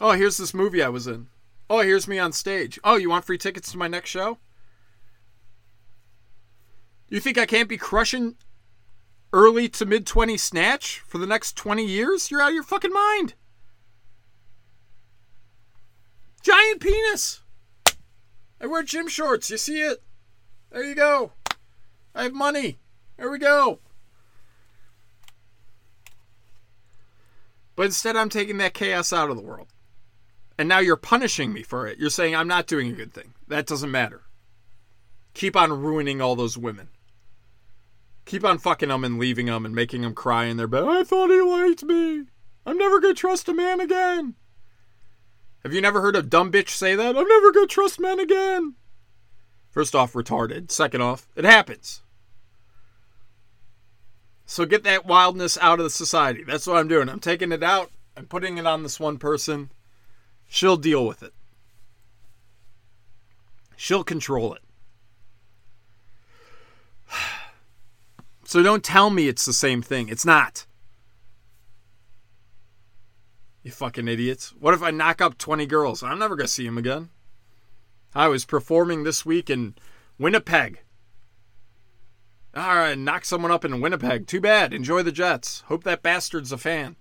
[0.00, 1.28] Oh, here's this movie I was in.
[1.68, 2.78] Oh, here's me on stage.
[2.82, 4.38] Oh, you want free tickets to my next show?
[7.08, 8.36] You think I can't be crushing
[9.32, 12.30] early to mid 20 snatch for the next 20 years?
[12.30, 13.34] You're out of your fucking mind.
[16.42, 17.42] Giant penis.
[18.60, 19.50] I wear gym shorts.
[19.50, 20.02] You see it?
[20.70, 21.32] There you go.
[22.14, 22.78] I have money.
[23.18, 23.80] There we go.
[27.76, 29.68] But instead, I'm taking that chaos out of the world.
[30.56, 31.98] And now you're punishing me for it.
[31.98, 33.34] You're saying I'm not doing a good thing.
[33.46, 34.22] That doesn't matter.
[35.34, 36.88] Keep on ruining all those women.
[38.24, 40.84] Keep on fucking them and leaving them and making them cry in their bed.
[40.84, 42.24] I thought he liked me.
[42.66, 44.34] I'm never going to trust a man again.
[45.62, 47.16] Have you never heard a dumb bitch say that?
[47.16, 48.74] I'm never going to trust men again.
[49.70, 50.70] First off, retarded.
[50.70, 52.02] Second off, it happens.
[54.50, 56.42] So get that wildness out of the society.
[56.42, 57.10] That's what I'm doing.
[57.10, 57.90] I'm taking it out.
[58.16, 59.70] I'm putting it on this one person.
[60.48, 61.34] She'll deal with it.
[63.76, 64.62] She'll control it.
[68.44, 70.08] So don't tell me it's the same thing.
[70.08, 70.64] It's not.
[73.62, 74.54] You fucking idiots.
[74.58, 76.02] What if I knock up 20 girls?
[76.02, 77.10] I'm never going to see them again.
[78.14, 79.74] I was performing this week in
[80.18, 80.80] Winnipeg.
[82.54, 84.26] All right, knock someone up in Winnipeg.
[84.26, 84.72] Too bad.
[84.72, 85.62] Enjoy the Jets.
[85.66, 86.96] Hope that bastard's a fan.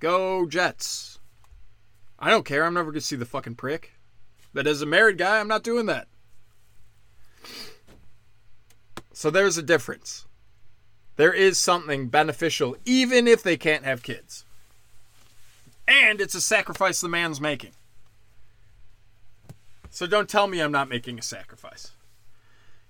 [0.00, 1.18] Go Jets.
[2.18, 2.64] I don't care.
[2.64, 3.92] I'm never going to see the fucking prick.
[4.52, 6.08] But as a married guy, I'm not doing that.
[9.12, 10.26] So there's a difference.
[11.16, 14.44] There is something beneficial, even if they can't have kids.
[15.88, 17.72] And it's a sacrifice the man's making.
[19.90, 21.90] So don't tell me I'm not making a sacrifice.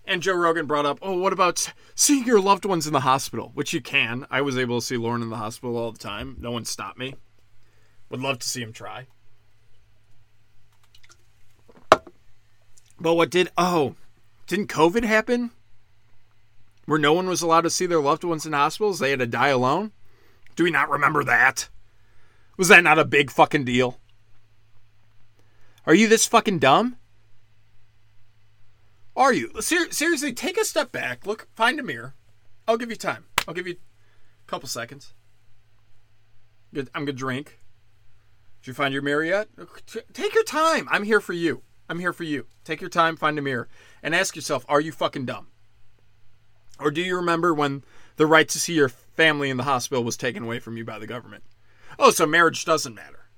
[0.09, 3.51] And Joe Rogan brought up, oh, what about seeing your loved ones in the hospital?
[3.53, 4.27] Which you can.
[4.31, 6.35] I was able to see Lauren in the hospital all the time.
[6.41, 7.15] No one stopped me.
[8.09, 9.07] Would love to see him try.
[12.99, 13.97] But what did, oh,
[14.47, 15.51] didn't COVID happen?
[16.87, 19.01] Where no one was allowed to see their loved ones in hospitals?
[19.01, 19.93] They had to die alone?
[20.57, 21.69] Do we not remember that?
[22.57, 23.99] Was that not a big fucking deal?
[25.85, 26.97] Are you this fucking dumb?
[29.19, 29.51] Are you?
[29.61, 31.27] Ser- seriously, take a step back.
[31.27, 32.15] Look, find a mirror.
[32.69, 33.25] I'll give you time.
[33.49, 35.13] I'll give you a couple seconds.
[36.73, 36.89] Good.
[36.95, 37.59] I'm gonna drink.
[38.63, 39.49] Did you find your mirror yet?
[40.13, 40.87] Take your time.
[40.89, 41.63] I'm here for you.
[41.89, 42.47] I'm here for you.
[42.63, 43.69] Take your time, find a mirror,
[44.05, 45.49] and ask yourself: Are you fucking dumb?
[46.79, 47.83] Or do you remember when
[48.17, 51.01] the right to see your family in the hospital was taken away from you by
[51.01, 51.43] the government?
[51.99, 53.31] Oh, so marriage doesn't matter.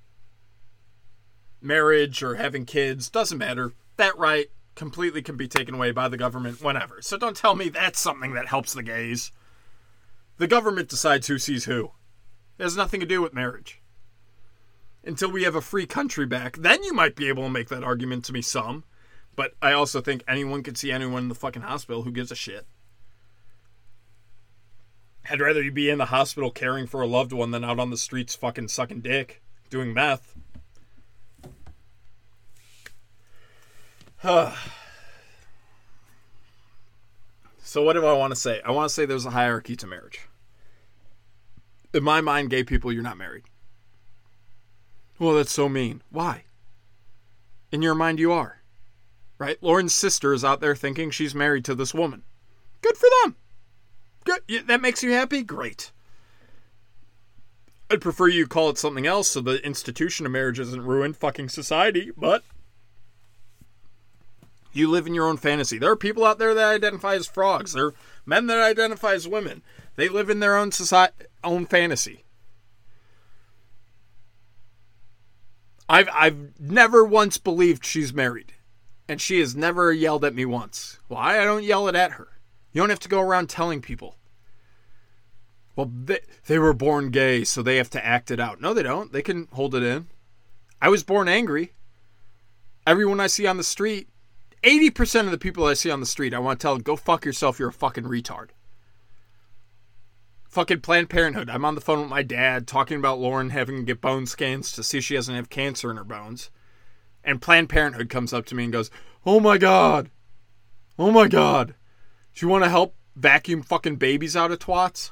[1.59, 3.73] Marriage or having kids doesn't matter.
[3.97, 4.51] That right
[4.81, 7.03] completely can be taken away by the government whenever.
[7.03, 9.31] So don't tell me that's something that helps the gays.
[10.37, 11.91] The government decides who sees who.
[12.57, 13.79] It has nothing to do with marriage.
[15.03, 17.83] Until we have a free country back, then you might be able to make that
[17.83, 18.83] argument to me some.
[19.35, 22.35] But I also think anyone could see anyone in the fucking hospital who gives a
[22.35, 22.65] shit.
[25.29, 27.91] I'd rather you be in the hospital caring for a loved one than out on
[27.91, 30.35] the streets fucking sucking dick, doing meth.
[37.63, 38.61] so what do I want to say?
[38.63, 40.27] I want to say there's a hierarchy to marriage.
[41.93, 43.43] In my mind, gay people, you're not married.
[45.17, 46.03] Well, that's so mean.
[46.09, 46.43] Why?
[47.71, 48.61] In your mind, you are.
[49.39, 49.57] Right?
[49.61, 52.21] Lauren's sister is out there thinking she's married to this woman.
[52.81, 53.35] Good for them.
[54.23, 54.67] Good.
[54.67, 55.41] That makes you happy?
[55.41, 55.91] Great.
[57.89, 61.49] I'd prefer you call it something else so the institution of marriage isn't ruined fucking
[61.49, 62.43] society, but
[64.73, 65.77] you live in your own fantasy.
[65.77, 67.73] There are people out there that identify as frogs.
[67.73, 67.93] There are
[68.25, 69.61] men that identify as women.
[69.95, 72.23] They live in their own society, own fantasy.
[75.89, 78.53] I've I've never once believed she's married,
[79.09, 80.99] and she has never yelled at me once.
[81.09, 81.39] Why?
[81.39, 82.29] I don't yell it at her.
[82.71, 84.15] You don't have to go around telling people.
[85.75, 88.61] Well, they, they were born gay, so they have to act it out.
[88.61, 89.11] No, they don't.
[89.11, 90.07] They can hold it in.
[90.81, 91.73] I was born angry.
[92.87, 94.07] Everyone I see on the street,
[94.63, 96.95] 80% of the people I see on the street, I want to tell them, go
[96.95, 98.49] fuck yourself, you're a fucking retard.
[100.49, 101.49] Fucking Planned Parenthood.
[101.49, 104.71] I'm on the phone with my dad talking about Lauren having to get bone scans
[104.73, 106.51] to see if she doesn't have cancer in her bones.
[107.23, 108.91] And Planned Parenthood comes up to me and goes,
[109.25, 110.09] Oh my God.
[110.99, 111.75] Oh my God.
[112.35, 115.11] Do you want to help vacuum fucking babies out of twats?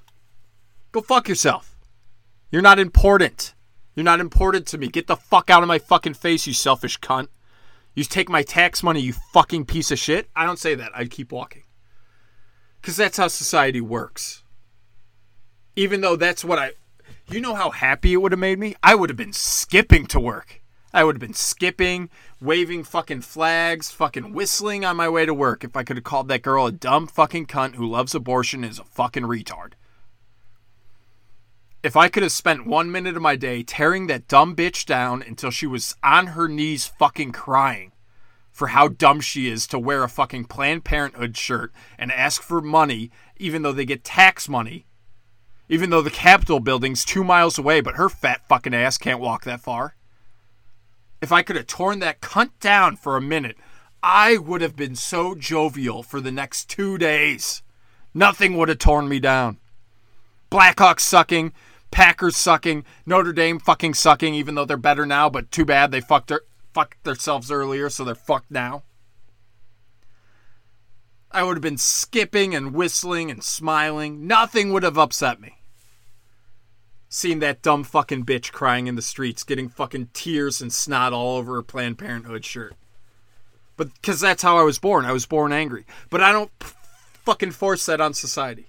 [0.91, 1.77] Go fuck yourself.
[2.51, 3.53] You're not important.
[3.95, 4.87] You're not important to me.
[4.87, 7.27] Get the fuck out of my fucking face, you selfish cunt.
[7.99, 10.29] You take my tax money, you fucking piece of shit.
[10.33, 10.93] I don't say that.
[10.95, 11.63] I'd keep walking.
[12.79, 14.41] Because that's how society works.
[15.75, 16.71] Even though that's what I.
[17.29, 18.73] You know how happy it would have made me?
[18.81, 20.61] I would have been skipping to work.
[20.93, 25.65] I would have been skipping, waving fucking flags, fucking whistling on my way to work
[25.65, 28.79] if I could have called that girl a dumb fucking cunt who loves abortion is
[28.79, 29.73] a fucking retard.
[31.83, 35.21] If I could have spent one minute of my day tearing that dumb bitch down
[35.21, 37.88] until she was on her knees fucking crying
[38.59, 42.61] for how dumb she is to wear a fucking Planned Parenthood shirt and ask for
[42.61, 44.85] money even though they get tax money,
[45.67, 49.45] even though the Capitol building's two miles away, but her fat fucking ass can't walk
[49.45, 49.95] that far
[51.21, 53.57] if I could have torn that cunt down for a minute,
[54.01, 57.61] I would have been so jovial for the next two days.
[58.13, 59.57] Nothing would have torn me down.
[60.49, 61.53] Blackhawks sucking,
[61.91, 66.01] Packers sucking, Notre Dame fucking sucking, even though they're better now, but too bad they
[66.01, 66.41] fucked, their,
[66.73, 68.83] fucked themselves earlier, so they're fucked now.
[71.31, 74.25] I would have been skipping and whistling and smiling.
[74.25, 75.59] Nothing would have upset me
[77.09, 81.37] seeing that dumb fucking bitch crying in the streets, getting fucking tears and snot all
[81.37, 82.75] over her Planned Parenthood shirt.
[83.75, 85.05] But because that's how I was born.
[85.05, 85.85] I was born angry.
[86.09, 88.67] But I don't fucking force that on society.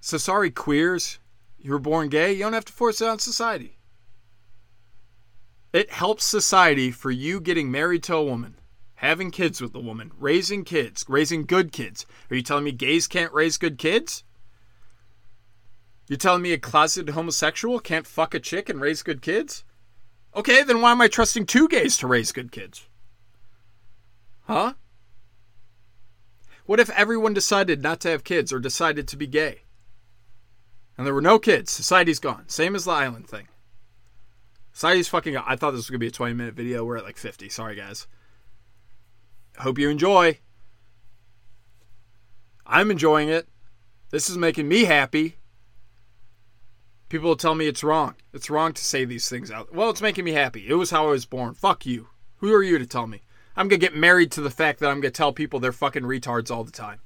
[0.00, 1.18] So sorry, queers.
[1.58, 2.32] You were born gay.
[2.32, 3.75] You don't have to force it on society.
[5.76, 8.54] It helps society for you getting married to a woman,
[8.94, 12.06] having kids with a woman, raising kids, raising good kids.
[12.30, 14.24] Are you telling me gays can't raise good kids?
[16.08, 19.64] You're telling me a closeted homosexual can't fuck a chick and raise good kids?
[20.34, 22.88] Okay, then why am I trusting two gays to raise good kids?
[24.44, 24.72] Huh?
[26.64, 29.64] What if everyone decided not to have kids or decided to be gay?
[30.96, 31.70] And there were no kids.
[31.70, 32.48] Society's gone.
[32.48, 33.48] Same as the island thing.
[34.76, 35.38] Society's fucking.
[35.38, 36.84] I thought this was to be a 20 minute video.
[36.84, 37.48] We're at like 50.
[37.48, 38.06] Sorry, guys.
[39.56, 40.40] Hope you enjoy.
[42.66, 43.48] I'm enjoying it.
[44.10, 45.38] This is making me happy.
[47.08, 48.16] People will tell me it's wrong.
[48.34, 49.74] It's wrong to say these things out.
[49.74, 50.68] Well, it's making me happy.
[50.68, 51.54] It was how I was born.
[51.54, 52.08] Fuck you.
[52.40, 53.22] Who are you to tell me?
[53.56, 55.72] I'm going to get married to the fact that I'm going to tell people they're
[55.72, 57.00] fucking retards all the time.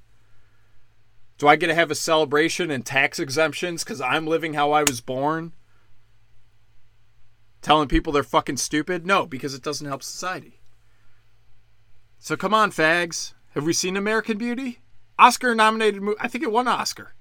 [1.39, 4.83] Do I get to have a celebration and tax exemptions because I'm living how I
[4.83, 5.53] was born?
[7.63, 9.07] Telling people they're fucking stupid?
[9.07, 10.61] No, because it doesn't help society.
[12.19, 13.35] So come on, fags.
[13.55, 14.79] Have we seen American Beauty?
[15.19, 16.19] Oscar nominated movie.
[16.21, 17.15] I think it won Oscar.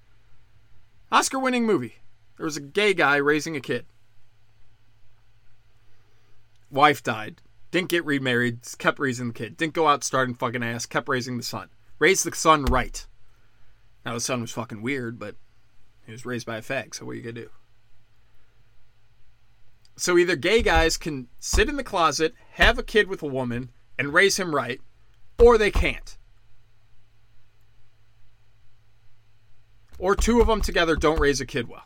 [1.11, 1.95] Oscar winning movie.
[2.37, 3.85] There was a gay guy raising a kid.
[6.71, 7.41] Wife died.
[7.71, 8.59] Didn't get remarried.
[8.77, 9.57] Kept raising the kid.
[9.57, 10.85] Didn't go out starting fucking ass.
[10.85, 11.69] Kept raising the son.
[11.97, 13.05] Raised the son right.
[14.05, 15.35] Now the son was fucking weird, but
[16.05, 16.95] he was raised by a fag.
[16.95, 17.49] So what are you gonna do?
[19.99, 23.69] So either gay guys can sit in the closet, have a kid with a woman,
[23.97, 24.79] and raise him right,
[25.37, 26.17] or they can't.
[29.97, 31.83] Or two of them together don't raise a kid well.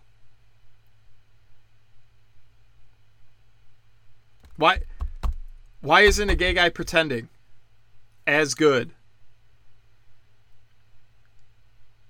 [4.57, 4.81] Why
[5.81, 7.29] why isn't a gay guy pretending
[8.27, 8.91] as good?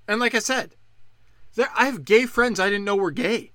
[0.05, 0.75] And like I said,
[1.55, 3.52] there I have gay friends I didn't know were gay.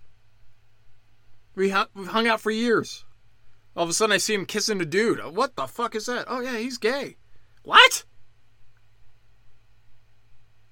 [1.58, 3.04] We we've hung out for years.
[3.76, 5.18] All of a sudden I see him kissing a dude.
[5.18, 6.26] Uh, what the fuck is that?
[6.28, 7.16] Oh yeah, he's gay.
[7.64, 8.04] What?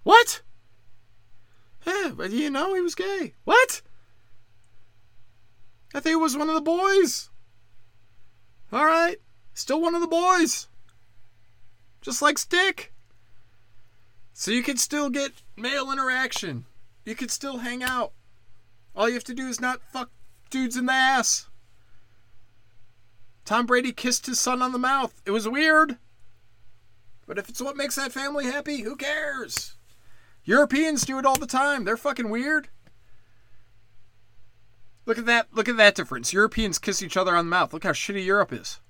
[0.05, 0.43] What?
[1.85, 3.35] Yeah, but you know he was gay.
[3.43, 3.83] What?
[5.93, 7.31] I think it was one of the boys.
[8.73, 9.17] All right.
[9.55, 10.69] Still one of the boys.
[12.01, 12.93] Just like Stick.
[14.35, 16.65] So you can still get male interaction.
[17.05, 18.13] You can still hang out.
[18.95, 20.11] All you have to do is not fuck
[20.51, 21.49] dudes in the ass.
[23.45, 25.23] Tom Brady kissed his son on the mouth.
[25.25, 25.99] It was weird.
[27.27, 29.75] But if it's what makes that family happy, who cares?
[30.45, 31.85] Europeans do it all the time.
[31.85, 32.69] They're fucking weird.
[35.07, 35.49] Look at that.
[35.53, 36.33] Look at that difference.
[36.33, 37.73] Europeans kiss each other on the mouth.
[37.73, 38.81] Look how shitty Europe is.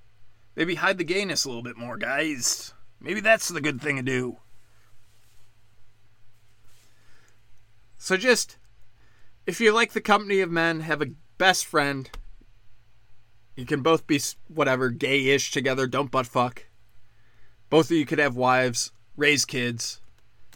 [0.55, 2.73] Maybe hide the gayness a little bit more, guys.
[3.01, 4.39] Maybe that's the good thing to do.
[7.99, 8.57] So just,
[9.47, 12.11] if you like the company of men, have a best friend.
[13.55, 15.87] You can both be whatever gay-ish together.
[15.87, 16.67] Don't butt fuck.
[17.71, 20.01] Both of you could have wives, raise kids,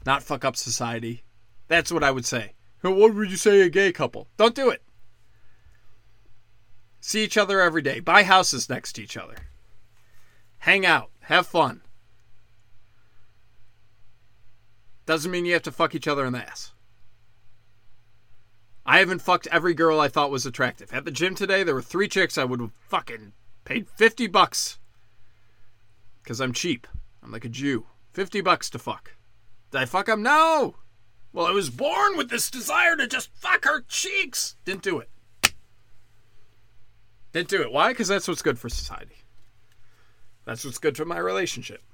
[0.07, 1.25] not fuck up society.
[1.69, 2.55] That's what I would say.
[2.83, 4.29] What would you say a gay couple?
[4.37, 4.83] Don't do it.
[7.01, 8.01] See each other every day.
[8.01, 9.37] Buy houses next to each other.
[10.59, 11.11] Hang out.
[11.23, 11.83] Have fun.
[15.07, 16.73] Doesn't mean you have to fuck each other in the ass.
[18.91, 20.93] I haven't fucked every girl I thought was attractive.
[20.93, 23.35] At the gym today, there were three chicks I would have fucking
[23.65, 24.81] paid 50 bucks.
[26.21, 26.89] Because I'm cheap.
[27.23, 27.87] I'm like a Jew.
[28.15, 29.13] 50 bucks to fuck.
[29.71, 30.25] Did I fuck them?
[30.25, 30.75] No!
[31.33, 34.57] Well, I was born with this desire to just fuck her cheeks.
[34.65, 35.09] Didn't do it.
[37.33, 37.71] Didn't do it.
[37.71, 37.93] Why?
[37.93, 39.19] Because that's what's good for society.
[40.47, 41.85] That's what's good for my relationship.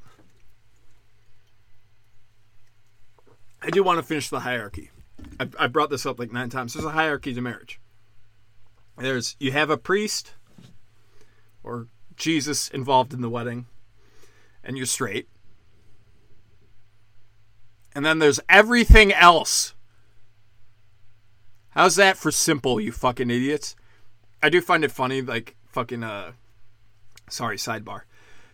[3.61, 4.93] I do want to finish the hierarchy.
[5.41, 6.75] I, I brought this up like nine times.
[6.75, 7.81] There's a hierarchy to marriage.
[8.99, 10.33] There's you have a priest
[11.63, 13.67] or Jesus involved in the wedding,
[14.65, 15.29] and you're straight.
[17.95, 19.75] And then there's everything else.
[21.71, 23.77] How's that for simple, you fucking idiots?
[24.43, 26.33] I do find it funny, like fucking uh
[27.29, 28.03] sorry, sidebar.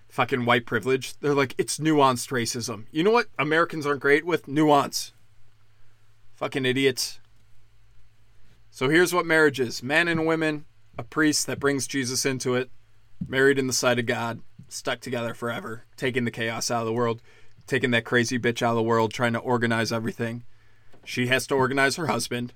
[0.09, 1.19] Fucking white privilege.
[1.21, 2.85] They're like, it's nuanced racism.
[2.91, 4.47] You know what Americans aren't great with?
[4.47, 5.13] Nuance.
[6.43, 7.21] Fucking idiots.
[8.69, 10.65] So here's what marriage is men and women,
[10.99, 12.69] a priest that brings Jesus into it,
[13.25, 16.93] married in the sight of God, stuck together forever, taking the chaos out of the
[16.93, 17.23] world,
[17.69, 20.43] taking that crazy bitch out of the world, trying to organize everything.
[21.05, 22.55] She has to organize her husband.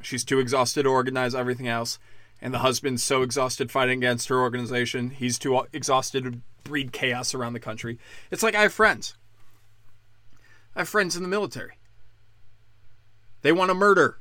[0.00, 1.98] She's too exhausted to organize everything else.
[2.40, 7.34] And the husband's so exhausted fighting against her organization, he's too exhausted to breed chaos
[7.34, 7.98] around the country.
[8.30, 9.14] It's like I have friends.
[10.74, 11.75] I have friends in the military.
[13.46, 14.18] They want to murder.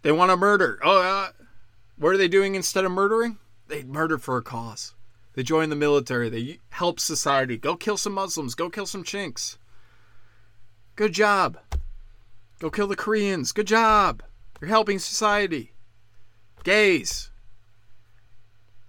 [0.00, 0.78] They want to murder.
[0.82, 1.28] Oh, uh,
[1.98, 3.36] what are they doing instead of murdering?
[3.68, 4.94] They murder for a cause.
[5.34, 6.30] They join the military.
[6.30, 7.58] They help society.
[7.58, 8.54] Go kill some Muslims.
[8.54, 9.58] Go kill some chinks.
[10.96, 11.58] Good job.
[12.60, 13.52] Go kill the Koreans.
[13.52, 14.22] Good job.
[14.58, 15.72] You're helping society.
[16.64, 17.30] Gays.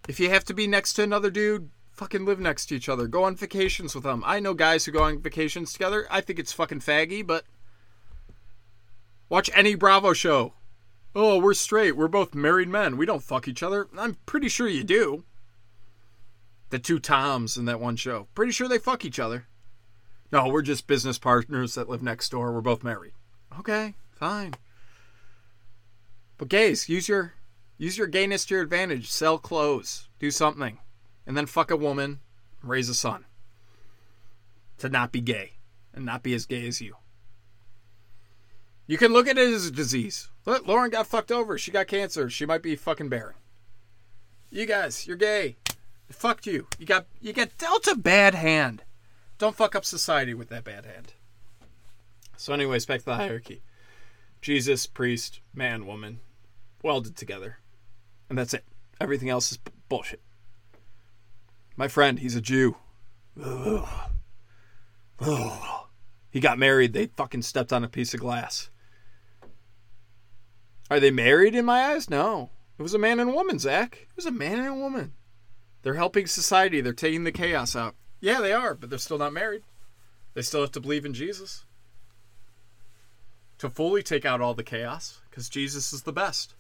[0.08, 3.06] If you have to be next to another dude, fucking live next to each other.
[3.06, 4.24] Go on vacations with them.
[4.26, 6.08] I know guys who go on vacations together.
[6.10, 7.44] I think it's fucking faggy, but
[9.34, 10.54] watch any Bravo show.
[11.16, 11.98] Oh, we're straight.
[11.98, 12.98] We're both married men.
[12.98, 13.88] We don't fuck each other.
[13.98, 15.24] I'm pretty sure you do.
[16.70, 18.28] The two Toms in that one show.
[18.36, 19.48] Pretty sure they fuck each other.
[20.32, 22.54] No, we're just business partners that live next door.
[22.54, 23.14] We're both married.
[23.58, 24.54] Okay, fine.
[26.38, 27.34] But gays, use your
[27.80, 29.10] use your gayness to your advantage.
[29.10, 30.10] Sell clothes.
[30.20, 30.78] Do something.
[31.26, 32.20] And then fuck a woman.
[32.62, 33.26] Raise a son.
[34.78, 35.54] To not be gay.
[35.92, 36.98] And not be as gay as you.
[38.86, 40.30] You can look at it as a disease.
[40.46, 41.58] Look, Lauren got fucked over.
[41.58, 42.30] She got cancer.
[42.30, 43.36] She might be fucking barren.
[44.50, 45.58] You guys, you're gay.
[46.10, 46.68] Fucked you.
[46.78, 48.84] You got you got dealt a bad hand.
[49.38, 51.14] Don't fuck up society with that bad hand.
[52.38, 53.64] So, anyways, back to the hierarchy.
[54.42, 56.20] Jesus, priest, man, woman,
[56.84, 57.60] welded together,
[58.30, 58.66] and that's it.
[59.00, 60.22] Everything else is b- bullshit.
[61.76, 62.76] My friend, he's a Jew.
[63.42, 63.88] Ugh.
[65.20, 65.88] Ugh.
[66.30, 66.94] He got married.
[66.94, 68.70] They fucking stepped on a piece of glass.
[70.94, 72.08] Are they married in my eyes?
[72.08, 72.52] No.
[72.78, 74.06] It was a man and a woman, Zach.
[74.12, 75.14] It was a man and a woman.
[75.82, 76.82] They're helping society.
[76.82, 77.96] They're taking the chaos out.
[78.22, 79.64] Yeah, they are, but they're still not married.
[80.36, 81.66] They still have to believe in Jesus
[83.58, 86.54] to fully take out all the chaos because Jesus is the best.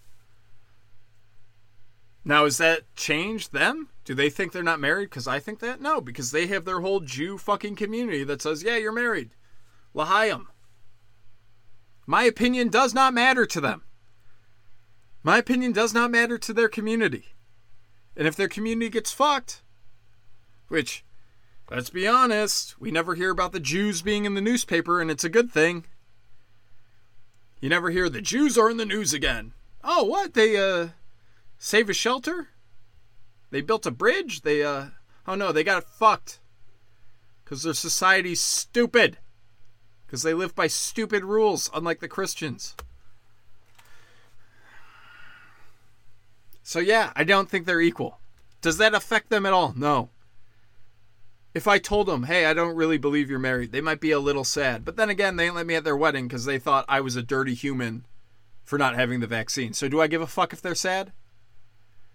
[2.25, 3.89] Now, is that changed them?
[4.03, 5.79] Do they think they're not married because I think that?
[5.79, 9.29] No, because they have their whole Jew fucking community that says, yeah, you're married.
[9.93, 10.47] L'chaim.
[12.07, 13.83] My opinion does not matter to them.
[15.23, 17.33] My opinion does not matter to their community.
[18.15, 19.61] And if their community gets fucked,
[20.67, 21.03] which
[21.73, 25.23] Let's be honest, we never hear about the Jews being in the newspaper, and it's
[25.23, 25.85] a good thing.
[27.61, 29.53] You never hear the Jews are in the news again.
[29.83, 30.33] Oh, what?
[30.33, 30.89] They, uh,
[31.57, 32.49] save a shelter?
[33.49, 34.41] They built a bridge?
[34.41, 34.87] They, uh,
[35.27, 36.39] oh no, they got fucked.
[37.43, 39.17] Because their society's stupid.
[40.05, 42.75] Because they live by stupid rules, unlike the Christians.
[46.63, 48.19] So, yeah, I don't think they're equal.
[48.61, 49.73] Does that affect them at all?
[49.75, 50.09] No.
[51.53, 54.19] If I told them, hey, I don't really believe you're married, they might be a
[54.19, 54.83] little sad.
[54.83, 57.15] But then again, they didn't let me at their wedding because they thought I was
[57.15, 58.05] a dirty human
[58.63, 59.73] for not having the vaccine.
[59.73, 61.11] So do I give a fuck if they're sad?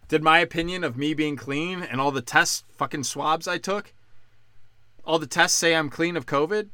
[0.09, 3.92] Did my opinion of me being clean and all the test fucking swabs I took,
[5.05, 6.70] all the tests say I'm clean of COVID?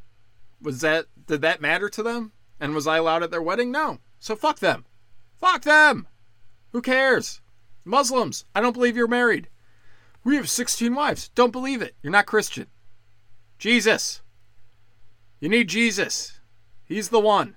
[0.62, 2.32] Was that did that matter to them?
[2.60, 3.72] And was I allowed at their wedding?
[3.72, 3.98] No.
[4.20, 4.86] So fuck them.
[5.36, 6.06] Fuck them.
[6.72, 7.40] Who cares?
[7.84, 9.48] Muslims, I don't believe you're married.
[10.24, 11.28] We have 16 wives.
[11.34, 11.94] Don't believe it.
[12.02, 12.66] You're not Christian.
[13.58, 14.22] Jesus.
[15.38, 16.40] You need Jesus.
[16.84, 17.56] He's the one.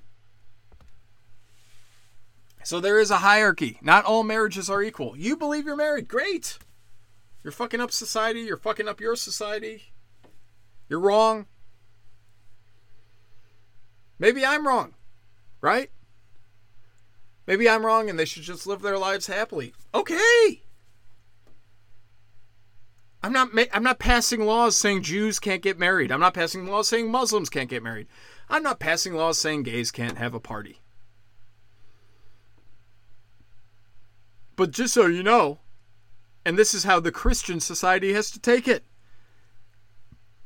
[2.64, 3.80] So there is a hierarchy.
[3.82, 5.18] Not all marriages are equal.
[5.18, 6.10] You believe you're married.
[6.10, 6.60] Great.
[7.42, 8.42] You're fucking up society.
[8.42, 9.94] You're fucking up your society.
[10.90, 11.46] You're wrong.
[14.20, 14.96] Maybe I'm wrong.
[15.62, 15.92] Right?
[17.48, 19.74] Maybe I'm wrong and they should just live their lives happily.
[19.96, 20.62] Okay.
[23.24, 26.12] I'm not ma- I'm not passing laws saying Jews can't get married.
[26.12, 28.08] I'm not passing laws saying Muslims can't get married.
[28.50, 30.82] I'm not passing laws saying gays can't have a party.
[34.56, 35.60] But just so you know,
[36.46, 38.84] and this is how the Christian society has to take it.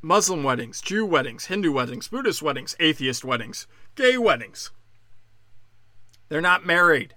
[0.01, 4.71] Muslim weddings, Jew weddings, Hindu weddings, Buddhist weddings, atheist weddings, gay weddings.
[6.31, 7.13] They're not married.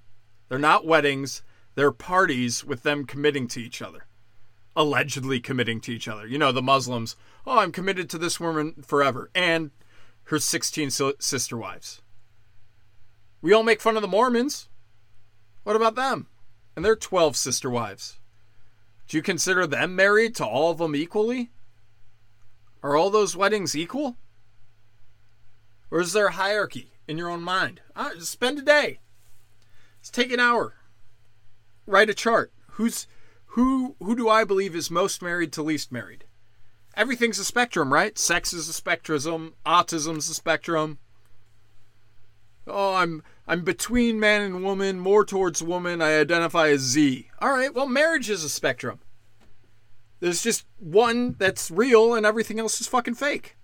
[0.49, 1.45] They're not weddings.
[1.77, 4.07] They're parties with them committing to each other.
[4.75, 6.27] Allegedly committing to each other.
[6.27, 7.15] You know, the Muslims,
[7.47, 9.31] oh, I'm committed to this woman forever.
[9.33, 9.71] And
[10.25, 10.91] her 16
[11.21, 12.03] sister wives.
[13.41, 14.69] We all make fun of the Mormons.
[15.63, 16.27] What about them?
[16.75, 18.19] And their 12 sister wives.
[19.07, 21.53] Do you consider them married to all of them equally?
[22.83, 24.17] Are all those weddings equal?
[25.93, 27.81] Or is there a hierarchy in your own mind?
[27.95, 28.99] Uh, spend a day.
[30.05, 30.75] Let's take an hour.
[31.87, 32.53] Write a chart.
[32.73, 33.07] Who's
[33.47, 36.25] who who do I believe is most married to least married?
[36.95, 38.19] Everything's a spectrum, right?
[38.19, 40.99] Sex is a spectrum, autism's a spectrum.
[42.67, 46.03] Oh, I'm I'm between man and woman, more towards woman.
[46.03, 47.31] I identify as Z.
[47.39, 49.01] All right, well, marriage is a spectrum.
[50.21, 53.57] There's just one that's real and everything else is fucking fake.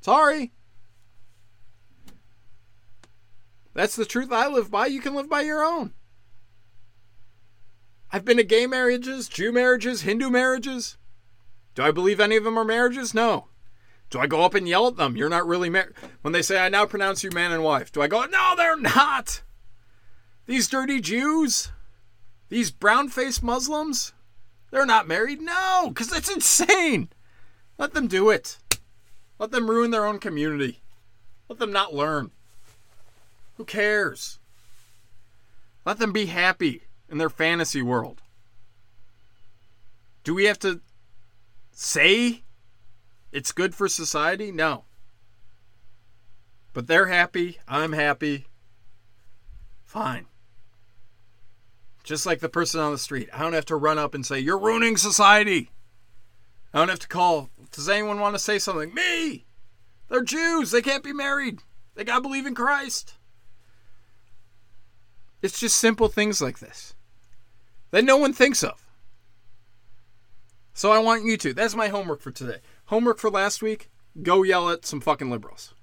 [0.00, 0.52] Sorry.
[3.78, 4.86] That's the truth I live by.
[4.86, 5.92] You can live by your own.
[8.10, 10.98] I've been to gay marriages, Jew marriages, Hindu marriages.
[11.76, 13.14] Do I believe any of them are marriages?
[13.14, 13.46] No.
[14.10, 15.16] Do I go up and yell at them?
[15.16, 15.92] You're not really married.
[16.22, 18.76] When they say, I now pronounce you man and wife, do I go, no, they're
[18.76, 19.42] not?
[20.46, 21.70] These dirty Jews?
[22.48, 24.12] These brown faced Muslims?
[24.72, 25.40] They're not married?
[25.40, 27.10] No, because that's insane.
[27.78, 28.58] Let them do it.
[29.38, 30.82] Let them ruin their own community.
[31.48, 32.32] Let them not learn.
[33.58, 34.38] Who cares?
[35.84, 38.22] Let them be happy in their fantasy world.
[40.22, 40.80] Do we have to
[41.72, 42.44] say
[43.32, 44.52] it's good for society?
[44.52, 44.84] No.
[46.72, 47.58] But they're happy.
[47.66, 48.46] I'm happy.
[49.84, 50.26] Fine.
[52.04, 53.28] Just like the person on the street.
[53.34, 55.70] I don't have to run up and say, You're ruining society.
[56.72, 57.50] I don't have to call.
[57.72, 58.94] Does anyone want to say something?
[58.94, 59.46] Me!
[60.08, 60.70] They're Jews.
[60.70, 61.64] They can't be married.
[61.96, 63.14] They got to believe in Christ.
[65.42, 66.94] It's just simple things like this
[67.90, 68.84] that no one thinks of.
[70.74, 71.54] So I want you to.
[71.54, 72.58] That's my homework for today.
[72.86, 73.90] Homework for last week
[74.22, 75.74] go yell at some fucking liberals.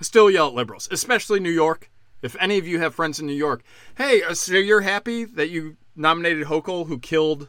[0.00, 1.90] Still yell at liberals, especially New York.
[2.22, 3.62] If any of you have friends in New York,
[3.96, 7.48] hey, uh, so you're happy that you nominated Hochul, who killed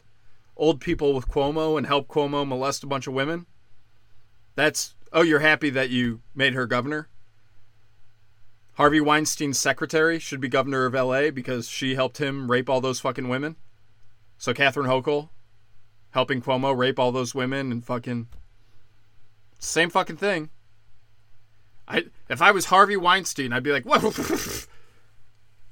[0.56, 3.46] old people with Cuomo and helped Cuomo molest a bunch of women?
[4.56, 7.08] That's, oh, you're happy that you made her governor?
[8.78, 13.00] Harvey Weinstein's secretary should be governor of LA because she helped him rape all those
[13.00, 13.56] fucking women?
[14.38, 15.30] So Katherine Hochul
[16.12, 18.28] helping Cuomo rape all those women and fucking
[19.58, 20.52] same fucking thing.
[21.88, 24.02] I if I was Harvey Weinstein, I'd be like, what?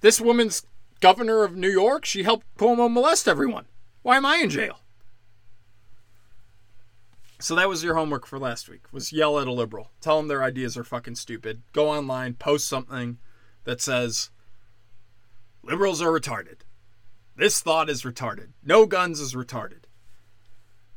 [0.01, 0.65] this woman's
[0.99, 2.05] governor of New York.
[2.05, 3.65] She helped Cuomo molest everyone.
[4.01, 4.79] Why am I in jail?
[7.45, 8.85] So that was your homework for last week.
[8.91, 11.61] Was yell at a liberal, tell them their ideas are fucking stupid.
[11.73, 13.19] Go online, post something
[13.65, 14.31] that says
[15.61, 16.61] liberals are retarded.
[17.35, 18.53] This thought is retarded.
[18.63, 19.83] No guns is retarded.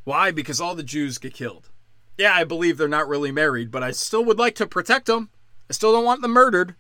[0.05, 0.31] Why?
[0.31, 1.69] Because all the Jews get killed.
[2.17, 5.29] Yeah, I believe they're not really married, but I still would like to protect them.
[5.69, 6.77] I still don't want them murdered.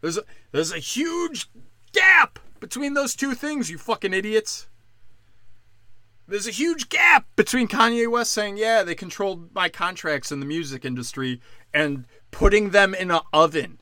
[0.00, 1.48] There's a, there's a huge
[1.92, 4.66] gap between those two things, you fucking idiots.
[6.28, 10.46] There's a huge gap between Kanye West saying, yeah, they controlled my contracts in the
[10.46, 11.40] music industry
[11.72, 13.78] and putting them in an oven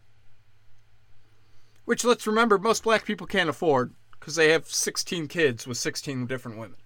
[1.86, 6.26] which let's remember, most black people can't afford because they have 16 kids with 16
[6.26, 6.78] different women.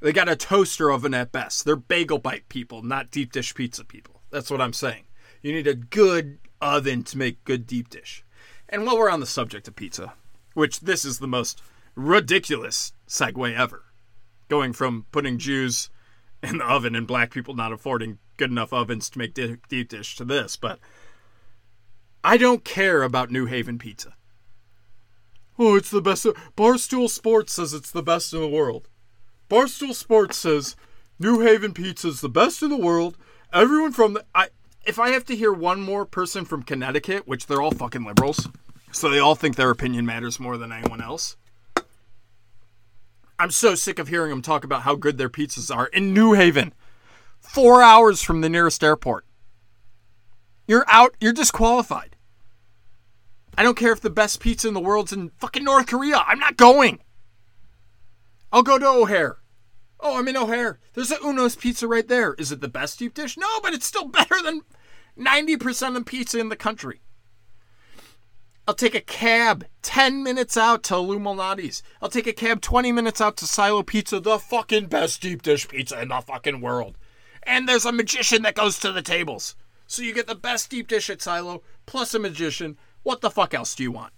[0.00, 1.64] They got a toaster oven at best.
[1.64, 4.22] They're bagel bite people, not deep dish pizza people.
[4.30, 5.04] That's what I'm saying.
[5.40, 8.24] You need a good oven to make good deep dish.
[8.68, 10.14] And while we're on the subject of pizza,
[10.54, 11.62] which this is the most
[11.94, 13.84] ridiculous segue ever,
[14.48, 15.90] going from putting Jews
[16.42, 20.16] in the oven and black people not affording good enough ovens to make deep dish
[20.16, 20.78] to this, but
[22.22, 24.14] I don't care about New Haven pizza.
[25.58, 26.24] Oh, it's the best.
[26.56, 28.88] Barstool Sports says it's the best in the world.
[29.50, 30.76] Barstool Sports says
[31.18, 33.16] New Haven pizza is the best in the world.
[33.52, 34.48] Everyone from the I
[34.86, 38.48] if I have to hear one more person from Connecticut, which they're all fucking liberals,
[38.92, 41.36] so they all think their opinion matters more than anyone else.
[43.38, 46.32] I'm so sick of hearing them talk about how good their pizzas are in New
[46.32, 46.74] Haven,
[47.38, 49.24] four hours from the nearest airport.
[50.66, 51.14] You're out.
[51.20, 52.16] You're disqualified.
[53.56, 56.22] I don't care if the best pizza in the world's in fucking North Korea.
[56.26, 57.00] I'm not going.
[58.52, 59.38] I'll go to O'Hare.
[60.00, 60.78] Oh, I'm in O'Hare.
[60.94, 62.34] There's a Uno's pizza right there.
[62.34, 63.36] Is it the best deep dish?
[63.36, 64.62] No, but it's still better than
[65.18, 67.00] 90% of pizza in the country.
[68.68, 71.82] I'll take a cab 10 minutes out to Lou Malnati's.
[72.02, 75.66] I'll take a cab 20 minutes out to Silo Pizza, the fucking best deep dish
[75.66, 76.98] pizza in the fucking world.
[77.44, 79.56] And there's a magician that goes to the tables.
[79.86, 82.76] So you get the best deep dish at Silo, plus a magician.
[83.04, 84.12] What the fuck else do you want?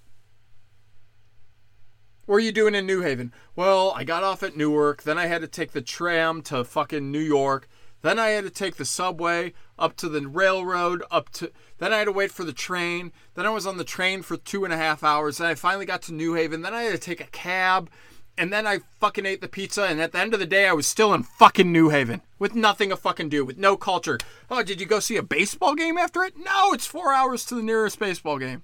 [2.27, 3.33] What are you doing in New Haven?
[3.55, 7.13] Well, I got off at Newark, then I had to take the tram to fucking
[7.13, 7.69] New York,
[8.03, 11.99] then I had to take the subway up to the railroad, up to then I
[11.99, 13.11] had to wait for the train.
[13.35, 15.39] Then I was on the train for two and a half hours.
[15.39, 16.61] Then I finally got to New Haven.
[16.61, 17.91] Then I had to take a cab.
[18.37, 19.85] And then I fucking ate the pizza.
[19.85, 22.55] And at the end of the day, I was still in fucking New Haven with
[22.55, 24.19] nothing to fucking do, with no culture.
[24.51, 26.35] Oh, did you go see a baseball game after it?
[26.37, 28.63] No, it's four hours to the nearest baseball game.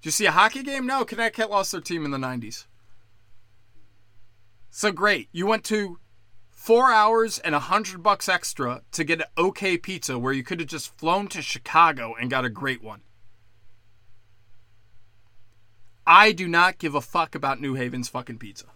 [0.00, 0.86] Did you see a hockey game?
[0.86, 2.66] No, Connecticut lost their team in the 90s.
[4.70, 5.28] So great.
[5.32, 5.98] You went to
[6.60, 10.60] four hours and a hundred bucks extra to get an okay pizza where you could
[10.60, 13.00] have just flown to Chicago and got a great one.
[16.06, 18.66] I do not give a fuck about New Haven's fucking pizza.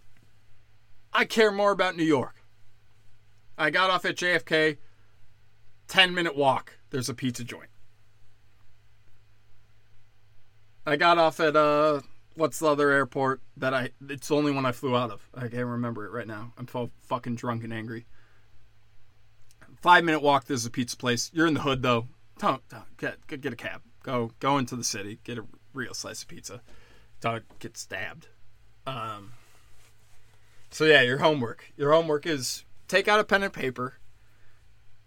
[1.13, 2.41] I care more about New York.
[3.55, 4.77] I got off at JFK,
[5.87, 6.79] 10 minute walk.
[6.89, 7.69] There's a pizza joint.
[10.87, 12.01] I got off at uh
[12.35, 15.27] what's the other airport that I it's the only one I flew out of.
[15.33, 16.53] I can't remember it right now.
[16.57, 18.05] I'm so fucking drunk and angry.
[19.81, 21.31] 5 minute walk there's a pizza place.
[21.33, 22.07] You're in the hood though.
[22.37, 23.81] Don't, don't get get a cab.
[24.03, 26.61] Go go into the city, get a real slice of pizza.
[27.21, 28.27] Don't get stabbed.
[28.85, 29.33] Um
[30.69, 31.71] So yeah, your homework.
[31.77, 33.95] Your homework is take out a pen and paper.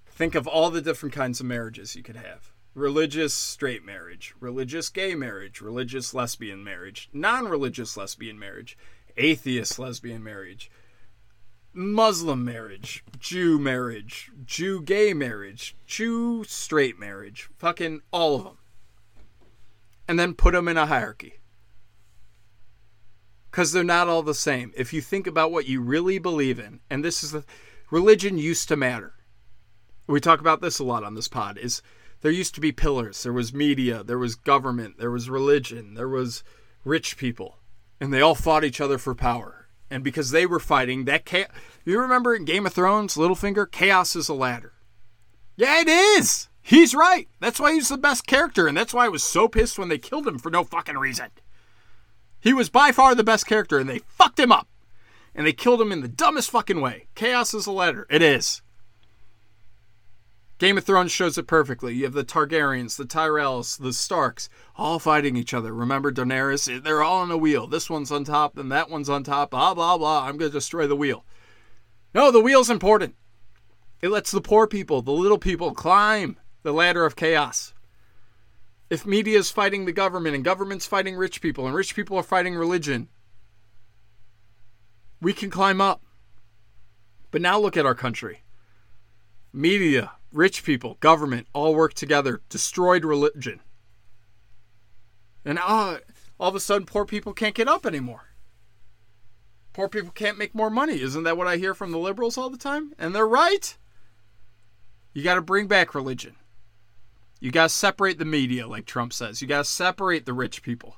[0.06, 4.88] Think of all the different kinds of marriages you could have religious straight marriage, religious
[4.88, 8.78] gay marriage, religious lesbian marriage, non religious lesbian marriage,
[9.16, 10.70] atheist lesbian marriage,
[11.74, 18.58] Muslim marriage, Jew marriage, Jew gay marriage, Jew straight marriage, fucking all of them.
[20.06, 21.34] And then put them in a hierarchy.
[23.50, 24.72] Because they're not all the same.
[24.76, 27.44] If you think about what you really believe in, and this is the
[27.90, 29.14] religion used to matter.
[30.06, 31.82] We talk about this a lot on this pod, is
[32.20, 33.22] there used to be pillars.
[33.22, 36.42] There was media, there was government, there was religion, there was
[36.84, 37.58] rich people,
[38.00, 39.68] and they all fought each other for power.
[39.90, 41.50] And because they were fighting, that chaos.
[41.84, 44.74] You remember in Game of Thrones, Littlefinger, chaos is a ladder.
[45.56, 46.48] Yeah, it is.
[46.60, 47.28] He's right.
[47.40, 49.96] That's why he's the best character, and that's why I was so pissed when they
[49.96, 51.30] killed him for no fucking reason.
[52.40, 54.68] He was by far the best character, and they fucked him up.
[55.34, 57.06] And they killed him in the dumbest fucking way.
[57.14, 58.06] Chaos is a ladder.
[58.10, 58.60] It is.
[60.58, 61.94] Game of Thrones shows it perfectly.
[61.94, 65.72] You have the Targaryens, the Tyrells, the Starks, all fighting each other.
[65.72, 66.82] Remember Daenerys?
[66.82, 67.68] They're all on a wheel.
[67.68, 69.50] This one's on top, and that one's on top.
[69.50, 70.26] Blah blah blah.
[70.26, 71.24] I'm gonna destroy the wheel.
[72.12, 73.14] No, the wheel's important.
[74.02, 77.72] It lets the poor people, the little people, climb the ladder of chaos.
[78.90, 82.22] If media is fighting the government and government's fighting rich people and rich people are
[82.22, 83.08] fighting religion,
[85.20, 86.02] we can climb up.
[87.30, 88.42] But now look at our country.
[89.52, 93.60] Media, rich people, government all work together, destroyed religion.
[95.44, 95.98] And uh,
[96.38, 98.28] all of a sudden, poor people can't get up anymore.
[99.72, 101.00] Poor people can't make more money.
[101.00, 102.92] Isn't that what I hear from the liberals all the time?
[102.98, 103.76] And they're right.
[105.12, 106.36] You got to bring back religion.
[107.40, 109.40] You got to separate the media, like Trump says.
[109.40, 110.96] You got to separate the rich people.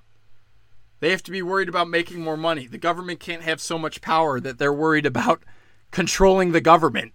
[1.01, 2.67] They have to be worried about making more money.
[2.67, 5.43] The government can't have so much power that they're worried about
[5.91, 7.13] controlling the government.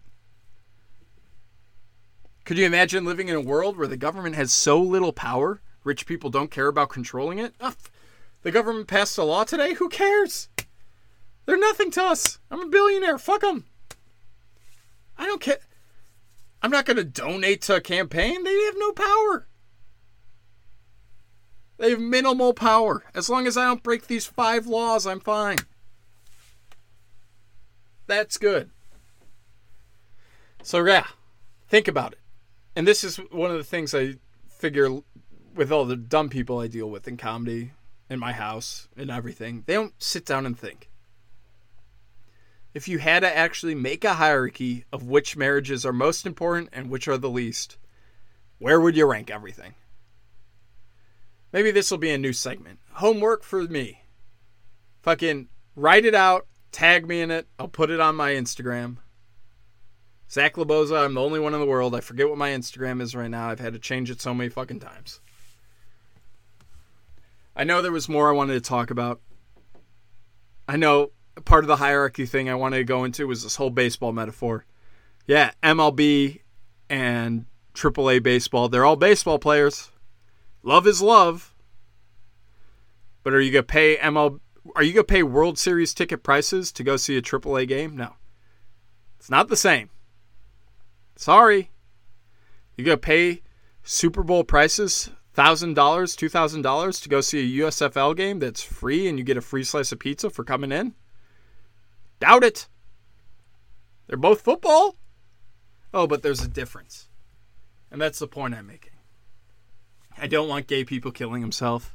[2.45, 6.05] Could you imagine living in a world where the government has so little power, rich
[6.05, 7.55] people don't care about controlling it?
[7.59, 7.73] Oh,
[8.43, 9.73] the government passed a law today?
[9.73, 10.47] Who cares?
[11.47, 12.37] They're nothing to us.
[12.51, 13.17] I'm a billionaire.
[13.17, 13.65] Fuck them.
[15.17, 15.57] I don't care.
[16.61, 18.43] I'm not going to donate to a campaign.
[18.43, 19.47] They have no power.
[21.77, 23.03] They have minimal power.
[23.15, 25.57] As long as I don't break these five laws, I'm fine.
[28.05, 28.69] That's good.
[30.61, 31.07] So, yeah,
[31.67, 32.19] think about it
[32.75, 34.15] and this is one of the things I
[34.47, 34.89] figure
[35.55, 37.71] with all the dumb people I deal with in comedy,
[38.09, 39.63] in my house, and everything.
[39.65, 40.89] They don't sit down and think.
[42.73, 46.89] If you had to actually make a hierarchy of which marriages are most important and
[46.89, 47.77] which are the least,
[48.59, 49.75] where would you rank everything?
[51.53, 52.79] Maybe this will be a new segment.
[52.95, 54.01] Homework for me.
[55.03, 55.47] Fucking
[55.77, 57.47] write it out, tag me in it.
[57.57, 58.97] I'll put it on my Instagram.
[60.29, 61.95] Zach Laboza, I'm the only one in the world.
[61.95, 63.49] I forget what my Instagram is right now.
[63.49, 65.21] I've had to change it so many fucking times.
[67.55, 69.21] I know there was more I wanted to talk about.
[70.67, 71.11] I know
[71.45, 74.65] part of the hierarchy thing I wanted to go into was this whole baseball metaphor.
[75.27, 76.41] Yeah, MLB
[76.89, 79.89] and AAA baseball, they're all baseball players.
[80.63, 81.53] Love is love.
[83.23, 84.39] But are you gonna pay ML
[84.75, 87.95] are you gonna pay World Series ticket prices to go see a AAA game?
[87.95, 88.13] No.
[89.17, 89.89] It's not the same.
[91.15, 91.71] Sorry.
[92.77, 93.41] You gonna pay
[93.83, 98.61] Super Bowl prices, thousand dollars, two thousand dollars to go see a USFL game that's
[98.61, 100.93] free and you get a free slice of pizza for coming in?
[102.19, 102.67] Doubt it.
[104.07, 104.95] They're both football.
[105.93, 107.07] Oh, but there's a difference.
[107.89, 108.91] And that's the point I'm making.
[110.17, 111.89] I don't want gay people killing themselves.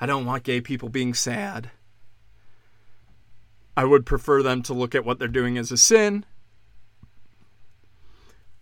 [0.00, 1.70] I don't want gay people being sad.
[3.76, 6.26] I would prefer them to look at what they're doing as a sin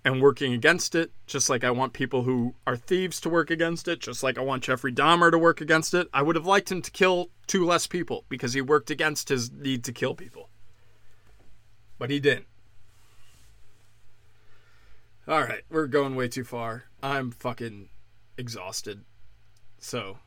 [0.05, 3.86] and working against it, just like I want people who are thieves to work against
[3.86, 6.09] it, just like I want Jeffrey Dahmer to work against it.
[6.12, 9.51] I would have liked him to kill two less people because he worked against his
[9.53, 10.48] need to kill people.
[11.98, 12.46] But he didn't.
[15.28, 16.84] All right, we're going way too far.
[17.03, 17.90] I'm fucking
[18.38, 19.05] exhausted.
[19.78, 20.18] So,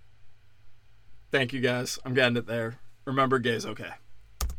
[1.32, 2.00] thank you guys.
[2.06, 2.80] I'm getting it there.
[3.06, 3.90] Remember, gay's okay.